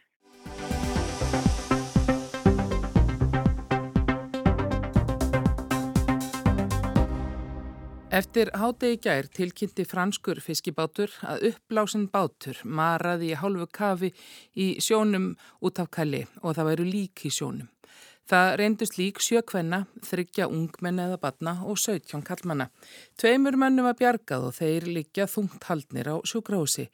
Eftir 8.12 8.50
hádegi 8.60 8.98
gær 9.06 9.28
tilkynnti 9.32 9.86
franskur 9.88 10.42
fiskibátur 10.44 11.14
að 11.24 11.46
uppblásin 11.48 12.10
bátur 12.12 12.58
maraði 12.68 13.30
í 13.32 13.38
hálfu 13.40 13.70
kafi 13.72 14.10
í 14.60 14.66
sjónum 14.84 15.30
út 15.64 15.80
af 15.80 15.88
kalli 15.96 16.26
og 16.42 16.58
það 16.58 16.68
væru 16.70 16.88
lík 16.90 17.24
í 17.24 17.32
sjónum. 17.32 17.70
Það 18.28 18.50
reyndust 18.60 18.98
lík 19.00 19.24
sjökvenna, 19.24 19.86
þryggja 20.04 20.50
ungmenni 20.52 21.06
eða 21.06 21.22
batna 21.24 21.54
og 21.64 21.80
sögtjón 21.80 22.26
kallmanna. 22.28 22.68
Tveimur 23.16 23.56
mannum 23.56 23.88
var 23.88 23.96
bjargað 24.00 24.50
og 24.50 24.58
þeir 24.60 24.92
liggja 24.92 25.30
þungt 25.32 25.72
haldnir 25.72 26.12
á 26.12 26.16
sjúkrahúsi. 26.28 26.90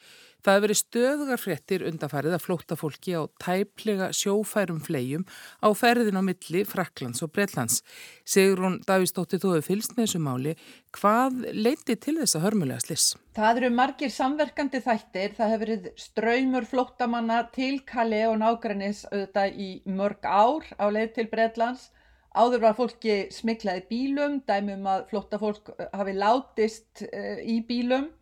Það 0.47 0.55
hefur 0.55 0.63
verið 0.63 0.77
stöðugar 0.79 1.39
fréttir 1.43 1.81
undafarið 1.89 2.33
að 2.38 2.43
flóta 2.45 2.75
fólki 2.79 3.17
á 3.19 3.27
tæplega 3.43 4.05
sjófærum 4.15 4.77
flegjum 4.79 5.25
á 5.60 5.67
ferðin 5.75 6.15
á 6.15 6.23
milli 6.23 6.62
Fraklands 6.63 7.19
og 7.25 7.33
Breitlands. 7.36 7.81
Sigrun 8.23 8.77
Davísdóttir, 8.88 9.41
þú 9.43 9.57
hefur 9.57 9.65
fylst 9.65 9.97
með 9.97 10.05
þessu 10.05 10.21
máli. 10.23 10.53
Hvað 10.95 11.43
leiti 11.51 11.97
til 11.99 12.15
þessa 12.21 12.39
hörmulega 12.45 12.79
sliss? 12.86 13.17
Það 13.36 13.60
eru 13.60 13.73
margir 13.75 14.13
samverkandi 14.15 14.79
þættir. 14.88 15.36
Það 15.36 15.51
hefur 15.51 15.63
verið 15.65 15.89
ströymur 15.99 16.71
flótamanna 16.71 17.43
til 17.51 17.81
Kalli 17.83 18.23
og 18.29 18.39
nágrænis 18.39 19.03
auðvitað 19.12 19.60
í 19.67 19.69
mörg 19.99 20.23
ár 20.23 20.63
á 20.79 20.88
leið 20.88 21.12
til 21.17 21.27
Breitlands. 21.33 21.89
Áður 22.31 22.63
var 22.69 22.79
fólki 22.79 23.25
smiklaði 23.36 23.83
bílum, 23.91 24.39
dæmum 24.47 24.88
að 24.88 25.10
flóta 25.12 25.41
fólk 25.41 25.73
hafi 25.91 26.15
látist 26.15 27.03
eh, 27.12 27.43
í 27.43 27.60
bílum 27.67 28.13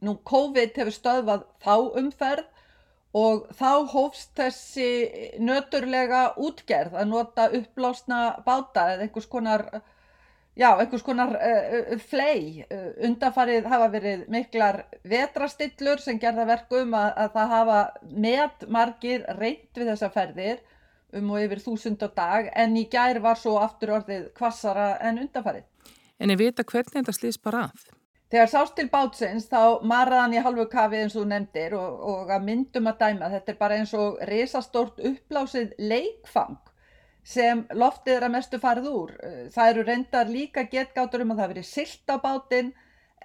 Nú 0.00 0.16
COVID 0.24 0.78
hefur 0.80 0.94
stöðvað 0.94 1.46
þá 1.60 1.74
umferð 2.00 2.48
og 3.16 3.48
þá 3.58 3.70
hófst 3.90 4.34
þessi 4.38 4.90
nöturlega 5.42 6.30
útgerð 6.38 6.94
að 7.00 7.08
nota 7.10 7.48
uppblásna 7.58 8.20
báta 8.46 8.86
eða 8.92 9.06
einhvers 9.06 9.26
konar, 9.30 9.66
já, 10.54 10.70
einhvers 10.70 11.04
konar 11.06 11.34
uh, 11.34 11.96
flei. 11.98 12.62
Uh, 12.70 12.92
undafarið 13.08 13.66
hafa 13.72 13.90
verið 13.92 14.24
miklar 14.30 14.84
vetrastillur 15.02 16.02
sem 16.02 16.22
gerða 16.22 16.46
verkum 16.52 16.94
að, 16.94 17.12
að 17.26 17.32
það 17.36 17.54
hafa 17.56 17.80
með 18.26 18.68
margir 18.70 19.26
reynd 19.40 19.74
við 19.74 19.92
þessa 19.92 20.12
ferðir 20.14 20.62
um 21.18 21.32
og 21.34 21.42
yfir 21.42 21.64
þúsund 21.64 22.02
á 22.06 22.08
dag 22.14 22.52
en 22.54 22.76
í 22.78 22.86
gær 22.90 23.18
var 23.24 23.38
svo 23.38 23.56
aftur 23.58 23.96
orðið 23.98 24.30
kvassara 24.38 24.92
en 25.02 25.18
undafarið. 25.26 25.66
En 26.20 26.30
ég 26.30 26.38
veit 26.38 26.60
að 26.60 26.68
hvernig 26.70 27.00
þetta 27.00 27.16
slýst 27.16 27.42
bara 27.42 27.66
að? 27.70 27.88
Þegar 28.30 28.50
sást 28.50 28.76
til 28.78 28.86
bátsins 28.90 29.48
þá 29.50 29.82
marraðan 29.90 30.36
í 30.36 30.42
halvu 30.44 30.68
kafi 30.70 31.00
eins 31.02 31.16
og 31.18 31.26
nefndir 31.30 31.72
og, 31.74 32.02
og 32.12 32.28
að 32.30 32.44
myndum 32.46 32.86
að 32.86 33.00
dæma 33.00 33.30
þetta 33.32 33.52
er 33.52 33.56
bara 33.58 33.78
eins 33.80 33.94
og 33.98 34.20
risastórt 34.30 35.00
uppblásið 35.02 35.72
leikfang 35.82 36.58
sem 37.26 37.64
loftið 37.74 38.16
er 38.16 38.26
að 38.28 38.34
mestu 38.36 38.60
farið 38.62 38.86
úr. 38.90 39.10
Það 39.54 39.72
eru 39.72 39.86
reyndar 39.88 40.30
líka 40.30 40.64
getgátur 40.70 41.24
um 41.24 41.34
að 41.34 41.42
það 41.42 41.52
veri 41.54 41.64
silt 41.66 42.14
á 42.14 42.16
bátinn 42.22 42.70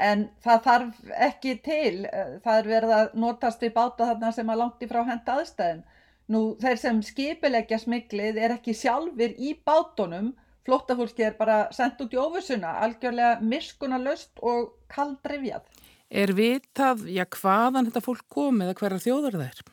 en 0.08 0.26
það 0.44 0.64
þarf 0.66 1.14
ekki 1.28 1.54
til. 1.64 2.08
Það 2.44 2.58
er 2.58 2.72
verið 2.72 2.96
að 2.98 3.14
notast 3.26 3.64
í 3.64 3.72
báta 3.78 4.10
þarna 4.10 4.32
sem 4.36 4.50
að 4.50 4.62
langt 4.64 4.82
í 4.84 4.90
frá 4.90 5.04
henda 5.08 5.38
aðstæðin. 5.38 5.86
Nú 6.34 6.42
þeir 6.62 6.82
sem 6.82 7.04
skipilegja 7.06 7.78
smiklið 7.80 8.42
er 8.42 8.58
ekki 8.58 8.74
sjálfur 8.74 9.38
í 9.38 9.54
bátunum 9.66 10.34
flóttafólki 10.66 11.26
er 11.28 11.38
bara 11.38 11.66
sendt 11.76 12.02
út 12.02 12.14
í 12.14 12.20
óvissuna, 12.20 12.80
algjörlega 12.86 13.40
miskunarlaust 13.46 14.42
og 14.42 14.74
kaldrifjað. 14.92 15.64
Er 16.10 16.34
vitað, 16.38 17.08
já 17.10 17.26
hvaðan 17.26 17.90
þetta 17.90 18.04
fólk 18.06 18.28
kom 18.30 18.62
eða 18.66 18.76
hverja 18.78 19.02
þjóður 19.08 19.40
það 19.40 19.48
er? 19.48 19.64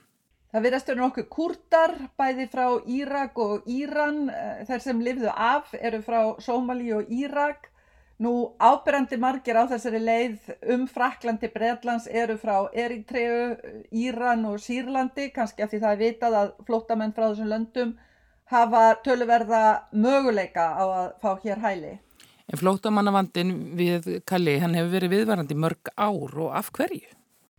Það 0.52 0.64
verðast 0.66 0.88
verið 0.90 1.00
nokkuð 1.00 1.28
kurtar, 1.32 1.92
bæði 2.20 2.46
frá 2.52 2.66
Írak 2.84 3.38
og 3.40 3.68
Íran. 3.72 4.26
Eh, 4.28 4.64
þeir 4.68 4.82
sem 4.84 4.98
lifðu 5.00 5.30
af 5.32 5.70
eru 5.80 6.02
frá 6.04 6.18
Sómali 6.44 6.90
og 6.92 7.08
Írak. 7.08 7.70
Nú 8.22 8.52
ábyrjandi 8.60 9.16
margir 9.18 9.56
á 9.56 9.64
þessari 9.70 9.98
leið 10.02 10.50
um 10.74 10.84
Fraklandi 10.86 11.48
Breitlands 11.50 12.04
eru 12.06 12.36
frá 12.38 12.68
Eritreu, 12.68 13.56
Íran 13.90 14.44
og 14.46 14.60
Sýrlandi, 14.60 15.30
kannski 15.32 15.64
af 15.64 15.72
því 15.72 15.80
það 15.82 15.94
er 15.96 16.02
vitað 16.02 16.36
að 16.42 16.52
flótamenn 16.68 17.16
frá 17.16 17.30
þessum 17.30 17.50
löndum 17.50 17.96
hafa 18.50 18.84
töluverða 19.04 19.62
möguleika 19.92 20.66
á 20.74 20.84
að 20.84 21.08
fá 21.22 21.30
hér 21.44 21.62
hæli. 21.62 21.98
En 22.52 22.58
flótamannavandin 22.58 23.52
við 23.78 24.08
Kalli, 24.28 24.58
hann 24.60 24.74
hefur 24.76 24.94
verið 24.96 25.14
viðvarandi 25.16 25.56
mörg 25.56 25.92
ár 25.96 26.38
og 26.44 26.56
af 26.58 26.70
hverju? 26.76 27.06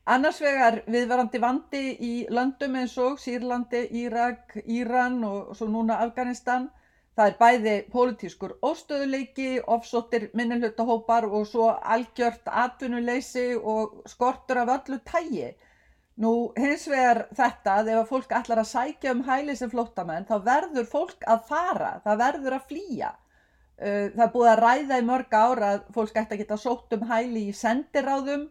Annars 0.05 0.41
vegar 0.43 0.81
viðvarandi 0.91 1.39
vandi 1.39 1.81
í 2.03 2.13
löndum 2.29 2.75
eins 2.75 2.97
og 2.99 3.21
Sýrlandi, 3.23 3.85
Írak, 4.03 4.57
Íran 4.67 5.21
og 5.23 5.53
svo 5.55 5.69
núna 5.71 6.01
Afganistan. 6.03 6.67
Það 7.15 7.29
er 7.29 7.37
bæði 7.39 7.75
pólitískur 7.93 8.55
óstöðuleiki, 8.65 9.61
ofsóttir 9.75 10.27
minnilhutahópar 10.33 11.27
og 11.29 11.45
svo 11.47 11.69
algjört 11.95 12.49
atvinnuleysi 12.65 13.53
og 13.55 14.01
skortur 14.09 14.63
af 14.63 14.73
öllu 14.75 14.99
tægi. 15.07 15.53
Nú 16.21 16.53
hins 16.59 16.85
vegar 16.91 17.23
þetta 17.33 17.79
að 17.79 17.91
ef 17.95 18.09
fólk 18.11 18.33
ætlar 18.37 18.61
að 18.61 18.69
sækja 18.69 19.13
um 19.15 19.23
hæli 19.25 19.55
sem 19.57 19.71
flóttamenn 19.71 20.27
þá 20.29 20.35
verður 20.45 20.85
fólk 20.89 21.25
að 21.25 21.45
fara, 21.49 21.93
það 22.03 22.19
verður 22.21 22.57
að 22.59 22.67
flýja. 22.69 23.13
Uh, 23.81 24.11
það 24.13 24.25
er 24.27 24.33
búið 24.35 24.49
að 24.51 24.61
ræða 24.61 24.99
í 25.01 25.05
mörg 25.07 25.33
ára 25.33 25.71
að 25.73 25.87
fólk 25.95 26.19
ætti 26.21 26.35
að 26.35 26.43
geta 26.43 26.59
sótt 26.61 26.93
um 26.93 27.07
hæli 27.09 27.47
í 27.49 27.55
sendiráðum 27.57 28.45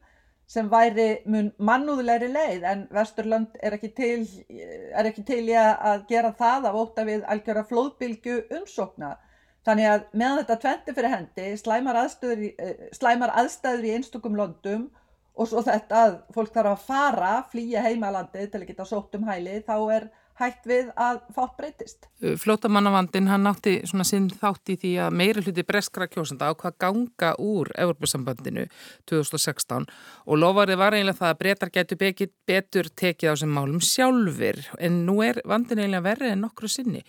sem 0.51 0.68
væri 0.68 1.22
mun 1.31 1.53
mannúðlegri 1.62 2.29
leið 2.33 2.64
en 2.68 2.83
Vesturland 2.92 3.55
er 3.62 3.77
ekki 3.77 3.92
til, 3.96 4.25
er 4.51 5.09
ekki 5.09 5.22
til 5.29 5.44
í 5.46 5.55
að 5.57 6.03
gera 6.11 6.33
það 6.38 6.66
af 6.68 6.79
óta 6.81 7.05
við 7.09 7.22
algjöra 7.31 7.62
flóðbylgu 7.70 8.40
umsókna. 8.59 9.14
Þannig 9.62 9.88
að 9.92 10.05
meðan 10.18 10.40
þetta 10.40 10.59
tventi 10.64 10.96
fyrir 10.96 11.14
hendi, 11.14 11.46
slæmar 11.61 12.01
aðstæður, 12.01 12.42
eh, 12.59 12.88
slæmar 12.98 13.33
aðstæður 13.38 13.87
í 13.87 13.94
einstökum 13.96 14.37
löndum 14.37 14.88
og 15.32 15.48
svo 15.48 15.62
þetta 15.64 16.02
að 16.06 16.18
fólk 16.34 16.52
þarf 16.54 16.74
að 16.74 16.88
fara, 16.88 17.36
flýja 17.52 17.84
heimalandi 17.86 18.48
til 18.50 18.60
að 18.60 18.68
geta 18.72 18.88
sótt 18.88 19.16
um 19.16 19.24
hæli, 19.28 19.60
þá 19.66 19.76
er 19.96 20.10
hægt 20.40 20.66
við 20.68 20.90
að 20.98 21.20
fátt 21.36 21.54
breytist. 21.58 22.08
Flótamannavandin 22.40 23.28
hann 23.30 23.44
nátti 23.46 23.74
svona 23.88 24.06
sinn 24.08 24.28
þátt 24.40 24.72
í 24.74 24.76
því 24.80 24.92
að 25.04 25.16
meiri 25.20 25.44
hluti 25.44 25.64
breskra 25.68 26.08
kjósanda 26.10 26.50
á 26.50 26.52
hvað 26.58 26.78
ganga 26.82 27.32
úr 27.42 27.70
Evropasambandinu 27.84 28.66
2016 29.10 29.86
og 30.26 30.40
lofarið 30.40 30.80
var 30.80 30.96
eiginlega 30.96 31.20
það 31.20 31.34
að 31.34 31.40
breytar 31.42 31.74
getur 31.76 32.02
betur 32.48 32.92
tekið 33.04 33.32
á 33.32 33.40
sem 33.42 33.52
málum 33.52 33.82
sjálfur 33.84 34.62
en 34.80 35.02
nú 35.06 35.20
er 35.24 35.42
vandin 35.44 35.84
eiginlega 35.84 36.08
verið 36.08 36.34
en 36.34 36.46
nokkru 36.46 36.70
sinni. 36.70 37.04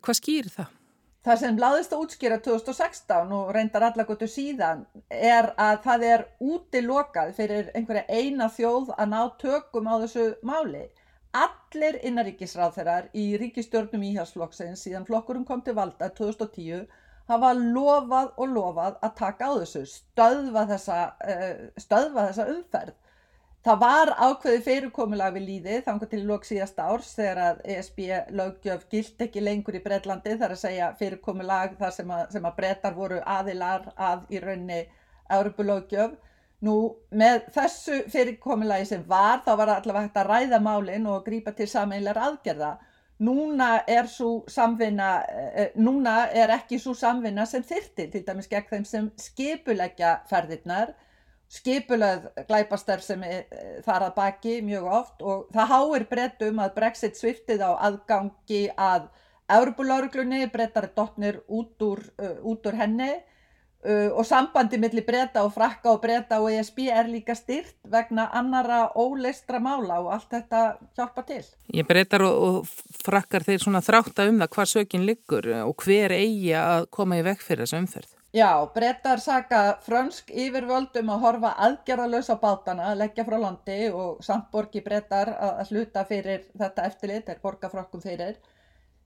Hvað 0.00 0.20
skýr 0.20 0.50
það? 0.52 0.72
Það 1.24 1.38
sem 1.40 1.56
laðist 1.56 1.92
að 1.96 2.00
útskýra 2.04 2.36
2016 2.44 3.30
og 3.32 3.52
reyndar 3.56 3.86
allakotu 3.86 4.26
síðan 4.28 4.82
er 5.08 5.46
að 5.56 5.78
það 5.86 6.02
er 6.08 6.24
útilokað 6.44 7.30
fyrir 7.38 7.70
einhverja 7.72 8.18
eina 8.18 8.50
þjóð 8.52 8.90
að 8.98 9.08
ná 9.14 9.22
tökum 9.40 9.88
á 9.88 9.94
þessu 10.02 10.26
máli. 10.44 10.82
Allir 11.34 11.96
innaríkisráþerar 12.10 13.08
í 13.16 13.24
ríkistjórnum 13.40 14.04
íhjálpsflokksins 14.10 14.84
síðan 14.84 15.08
flokkurum 15.08 15.48
kom 15.48 15.64
til 15.64 15.74
valda 15.78 16.10
2010 16.12 16.84
hafa 17.32 17.54
lofað 17.56 18.34
og 18.36 18.52
lofað 18.52 19.00
að 19.00 19.16
taka 19.22 19.48
á 19.48 19.52
þessu, 19.62 19.84
stöðva 19.88 20.66
þessa, 20.74 20.98
uh, 21.24 21.64
stöðva 21.80 22.28
þessa 22.28 22.48
umferð. 22.52 23.00
Það 23.64 23.78
var 23.80 24.10
ákveði 24.20 24.60
fyrirkomulag 24.66 25.38
við 25.38 25.46
líði 25.48 25.78
þangar 25.86 26.10
til 26.10 26.24
lók 26.28 26.44
síðast 26.44 26.80
árs 26.84 27.14
þegar 27.16 27.38
að 27.44 27.62
ESB 27.74 28.00
lögjöf 28.36 28.84
gilt 28.92 29.24
ekki 29.24 29.40
lengur 29.40 29.78
í 29.78 29.80
Breitlandi 29.84 30.36
þar 30.36 30.52
að 30.52 30.60
segja 30.66 30.90
fyrirkomulag 30.98 31.78
þar 31.78 31.94
sem 31.96 32.12
að, 32.12 32.26
sem 32.34 32.44
að 32.44 32.58
brettar 32.58 32.98
voru 32.98 33.22
aðilar 33.24 33.88
að 33.96 34.26
í 34.28 34.42
raunni 34.44 34.82
Europulögjöf 35.32 36.18
Nú 36.64 36.74
með 37.12 37.48
þessu 37.52 38.00
fyrirkomulagi 38.12 38.86
sem 38.88 39.04
var 39.08 39.42
þá 39.44 39.52
var 39.58 39.72
allavega 39.74 40.06
hægt 40.06 40.18
að 40.20 40.28
ræða 40.30 40.60
málinn 40.64 41.08
og 41.10 41.24
grípa 41.26 41.52
til 41.56 41.66
sameinlegar 41.68 42.22
aðgerða. 42.28 42.72
Núna 43.24 43.68
er, 43.90 44.08
samvinna, 44.50 45.10
eh, 45.30 45.74
núna 45.76 46.14
er 46.32 46.50
ekki 46.56 46.78
svo 46.82 46.94
samvinna 46.98 47.44
sem 47.46 47.62
þyrtir 47.62 48.10
til 48.12 48.24
dæmis 48.26 48.48
gegn 48.50 48.70
þeim 48.70 48.86
sem 48.88 49.10
skipuleggja 49.20 50.14
ferðirnar. 50.30 50.94
Skipulegð 51.54 52.30
glæpastarf 52.48 53.04
sem 53.06 53.20
eh, 53.26 53.44
þar 53.86 54.08
að 54.08 54.16
baki 54.16 54.56
mjög 54.66 54.88
oft 55.00 55.22
og 55.22 55.44
það 55.54 55.70
háir 55.74 56.06
brettum 56.10 56.62
að 56.64 56.74
Brexit 56.78 57.20
sviftið 57.20 57.62
á 57.62 57.70
aðgangi 57.90 58.64
að 58.74 59.06
Európulauruglunni, 59.54 60.46
brettar 60.50 60.88
dotnir 60.96 61.42
út 61.52 61.82
úr, 61.84 62.00
uh, 62.16 62.38
út 62.48 62.64
úr 62.64 62.78
henni 62.80 63.12
Uh, 63.84 64.08
og 64.16 64.24
sambandi 64.24 64.78
millir 64.80 65.04
breyta 65.04 65.42
og 65.44 65.50
frakka 65.52 65.90
og 65.92 65.98
breyta 66.00 66.38
og 66.40 66.46
ESB 66.48 66.86
er 66.88 67.04
líka 67.04 67.34
styrt 67.36 67.74
vegna 67.92 68.30
annara 68.32 68.86
óleistra 68.96 69.58
mála 69.60 69.98
og 70.00 70.08
allt 70.14 70.30
þetta 70.32 70.60
hjálpa 70.96 71.24
til. 71.28 71.42
Ég 71.68 71.84
breytar 71.84 72.24
og, 72.24 72.38
og 72.64 73.02
frakkar 73.04 73.44
þeir 73.44 73.60
svona 73.60 73.84
þrátta 73.84 74.24
um 74.30 74.40
það 74.40 74.50
hvað 74.56 74.70
sökin 74.72 75.04
liggur 75.04 75.50
og 75.66 75.84
hver 75.84 76.16
eigi 76.16 76.54
að 76.56 76.88
koma 76.96 77.20
í 77.20 77.26
vekk 77.28 77.44
fyrir 77.44 77.66
þessu 77.66 77.82
umferð. 77.82 78.13
Já, 78.34 78.66
breytar 78.74 79.20
saka 79.22 79.58
frönsk 79.86 80.32
yfirvöldum 80.34 81.12
að 81.14 81.20
horfa 81.22 81.52
aðgerðalös 81.68 82.32
á 82.34 82.36
bátana, 82.42 82.88
leggja 82.98 83.22
frá 83.28 83.36
landi 83.38 83.76
og 83.94 84.24
samborgi 84.26 84.82
breytar 84.82 85.30
að 85.38 85.70
hluta 85.70 86.02
fyrir 86.08 86.42
þetta 86.58 86.88
eftirlit, 86.88 87.30
er 87.30 87.38
borgarfrokkum 87.44 88.02
fyrir. 88.02 88.34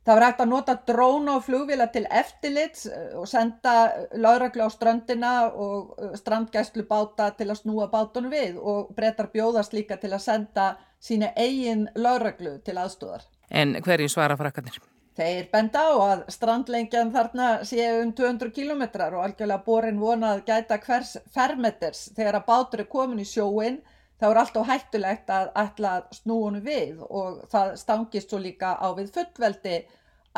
Það 0.09 0.17
var 0.17 0.25
hægt 0.25 0.41
að 0.41 0.49
nota 0.55 0.79
dróna 0.89 1.37
og 1.37 1.45
flugvila 1.45 1.91
til 1.93 2.07
eftirlits 2.09 2.87
eh, 2.89 3.13
og 3.21 3.29
senda 3.29 3.75
lauraglu 4.17 4.65
á 4.65 4.73
strandina 4.73 5.33
og 5.51 5.91
eh, 6.01 6.15
strandgæslu 6.17 6.89
báta 6.89 7.29
til 7.37 7.51
að 7.51 7.59
snúa 7.61 7.93
bátunum 7.93 8.33
við 8.33 8.57
og 8.57 8.95
breytar 8.97 9.29
bjóðast 9.35 9.77
líka 9.77 10.01
til 10.01 10.15
að 10.15 10.25
senda 10.25 10.71
sína 11.05 11.35
eigin 11.37 11.91
lauraglu 12.01 12.63
til 12.65 12.81
aðstóðar. 12.81 13.29
En 13.53 13.77
hverju 13.85 14.09
svara 14.09 14.41
frakkanir? 14.41 14.81
Þeir 15.19 15.49
benda 15.51 15.81
á 15.83 15.93
að 15.99 16.21
strandlengjan 16.31 17.09
þarna 17.11 17.47
séu 17.67 18.03
um 18.05 18.13
200 18.15 18.53
km 18.55 18.85
og 18.87 19.23
algjörlega 19.25 19.65
borin 19.67 19.99
vonað 19.99 20.45
gæta 20.47 20.79
hvers 20.85 21.17
fermeters. 21.35 22.05
Þegar 22.15 22.39
að 22.39 22.47
bátur 22.47 22.85
er 22.85 22.91
komin 22.93 23.25
í 23.25 23.27
sjóin 23.27 23.81
þá 24.21 24.27
er 24.29 24.41
alltaf 24.43 24.69
hættulegt 24.69 25.33
að 25.35 25.51
ætla 25.63 25.95
snúinu 26.15 26.63
við 26.63 27.03
og 27.09 27.43
það 27.51 27.75
stangist 27.83 28.31
svo 28.31 28.39
líka 28.43 28.77
á 28.79 28.89
við 28.95 29.11
fullveldi 29.15 29.81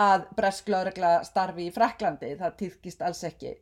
að 0.01 0.25
bresklaurugla 0.39 1.13
starfi 1.29 1.69
í 1.69 1.75
Fraklandi, 1.75 2.33
það 2.41 2.57
týðkist 2.63 3.05
alls 3.05 3.21
ekki. 3.29 3.55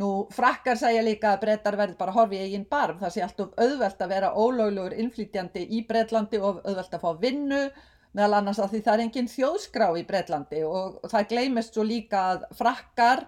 Nú 0.00 0.26
frakkar 0.32 0.78
segja 0.80 1.02
líka 1.04 1.34
að 1.34 1.42
brettar 1.42 1.76
verður 1.76 1.98
bara 1.98 2.14
horfið 2.16 2.38
í 2.38 2.44
eigin 2.46 2.68
barm, 2.68 2.96
það 3.00 3.12
sé 3.12 3.24
alltaf 3.26 3.50
auðvelt 3.60 4.00
að 4.00 4.12
vera 4.14 4.30
ólöglugur 4.32 4.94
innflytjandi 4.96 5.66
í 5.68 5.82
Breitlandi 5.88 6.40
og 6.40 6.62
auðvelt 6.64 6.96
að 6.96 7.02
fá 7.02 7.10
vinnu, 7.20 7.66
meðal 8.16 8.40
annars 8.40 8.60
að 8.60 8.74
því 8.74 8.80
það 8.86 8.94
er 8.94 9.04
engin 9.06 9.30
þjóðskrá 9.32 9.86
í 9.96 10.02
Breitlandi 10.08 10.64
og 10.68 10.98
það 11.08 11.30
gleymist 11.30 11.76
svo 11.76 11.84
líka 11.86 12.24
að 12.34 12.44
frakkar 12.58 13.24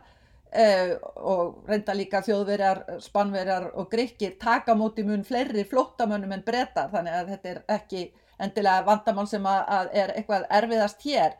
eh, 0.53 0.93
og 1.17 1.65
reynda 1.69 1.97
líka 1.97 2.21
þjóðverjar, 2.25 2.83
spanverjar 3.05 3.71
og 3.73 3.89
grekkir 3.93 4.37
taka 4.41 4.77
móti 4.77 5.07
mun 5.07 5.25
fleiri 5.25 5.65
flóttamönnum 5.69 6.37
en 6.37 6.45
brettar, 6.47 6.93
þannig 6.93 7.19
að 7.19 7.33
þetta 7.35 7.53
er 7.55 7.63
ekki 7.79 8.05
endilega 8.45 8.85
vandamál 8.87 9.27
sem 9.31 9.47
að, 9.47 9.61
að 9.79 9.93
er 10.03 10.15
eitthvað 10.19 10.49
erfiðast 10.59 11.07
hér. 11.07 11.37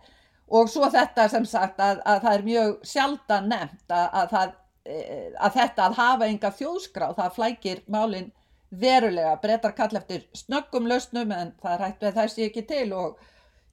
Og 0.55 0.69
svo 0.71 0.89
þetta 0.93 1.27
sem 1.33 1.47
sagt 1.49 1.81
að, 1.81 2.01
að 2.05 2.21
það 2.25 2.39
er 2.39 2.47
mjög 2.49 2.73
sjaldan 2.87 3.51
nefnt 3.51 3.95
að, 3.97 4.09
að, 4.21 4.33
það, 4.33 4.57
e, 4.85 4.97
að 5.41 5.59
þetta 5.59 5.87
að 5.87 6.01
hafa 6.01 6.29
enga 6.29 6.51
þjóðskráð 6.59 7.15
það 7.21 7.37
flækir 7.39 7.85
málinn 7.91 8.33
verulega. 8.75 9.37
Breytar 9.43 9.75
kall 9.77 9.97
eftir 9.97 10.27
snöggum 10.37 10.89
lausnum 10.91 11.33
en 11.33 11.55
það 11.63 11.77
er 11.77 11.87
hægt 11.87 12.05
við 12.05 12.19
þessi 12.21 12.47
ekki 12.49 12.67
til 12.69 12.89
og 12.99 13.23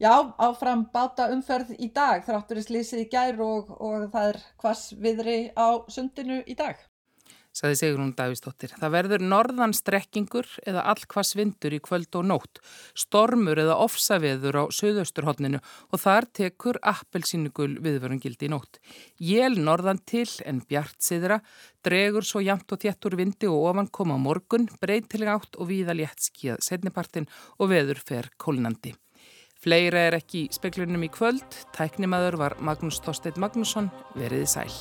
já 0.02 0.14
áfram 0.42 0.88
báta 0.94 1.30
umferð 1.34 1.76
í 1.78 1.92
dag 1.94 2.26
þráttur 2.26 2.62
í 2.62 2.68
slísið 2.68 3.06
í 3.06 3.10
gær 3.12 3.42
og, 3.46 3.74
og 3.78 4.08
það 4.14 4.32
er 4.32 4.40
hvers 4.64 4.88
viðri 4.98 5.42
á 5.54 5.86
sundinu 5.92 6.42
í 6.46 6.58
dag 6.58 6.82
saði 7.56 7.78
Sigrún 7.78 8.14
Davísdóttir. 8.16 8.74
Það 8.80 8.94
verður 8.96 9.26
norðan 9.28 9.74
strekkingur 9.76 10.48
eða 10.68 10.86
allkvass 10.94 11.36
vindur 11.36 11.76
í 11.76 11.82
kvöld 11.84 12.16
og 12.20 12.28
nótt, 12.30 12.62
stormur 12.98 13.60
eða 13.60 13.78
ofsaveður 13.84 14.62
á 14.62 14.64
söðausturhóttninu 14.76 15.60
og 15.60 16.02
þar 16.02 16.30
tekur 16.38 16.80
appelsínugul 16.94 17.74
viðvörungildi 17.84 18.48
í 18.48 18.54
nótt. 18.54 18.80
Jél 19.20 19.60
norðan 19.60 20.02
til 20.08 20.30
en 20.48 20.64
bjart 20.68 21.00
siðra, 21.04 21.42
dregur 21.84 22.28
svo 22.28 22.44
jamt 22.46 22.72
og 22.72 22.82
þéttur 22.86 23.20
vindi 23.20 23.52
og 23.52 23.72
ofan 23.74 23.92
koma 23.92 24.20
morgun, 24.22 24.70
breytilega 24.82 25.38
átt 25.40 25.60
og 25.60 25.72
víða 25.74 25.98
létt 25.98 26.24
skíðað 26.32 26.68
setnipartin 26.72 27.32
og 27.60 27.74
veður 27.76 28.00
fer 28.00 28.32
kólnandi. 28.40 28.96
Fleira 29.62 30.08
er 30.08 30.16
ekki 30.18 30.48
í 30.48 30.54
speklunum 30.56 31.04
í 31.06 31.08
kvöld, 31.14 31.46
tæknimaður 31.76 32.40
var 32.42 32.56
Magnús 32.66 32.98
Þorstein 33.06 33.38
Magnússon, 33.44 33.92
veriði 34.18 34.48
sæl. 34.50 34.72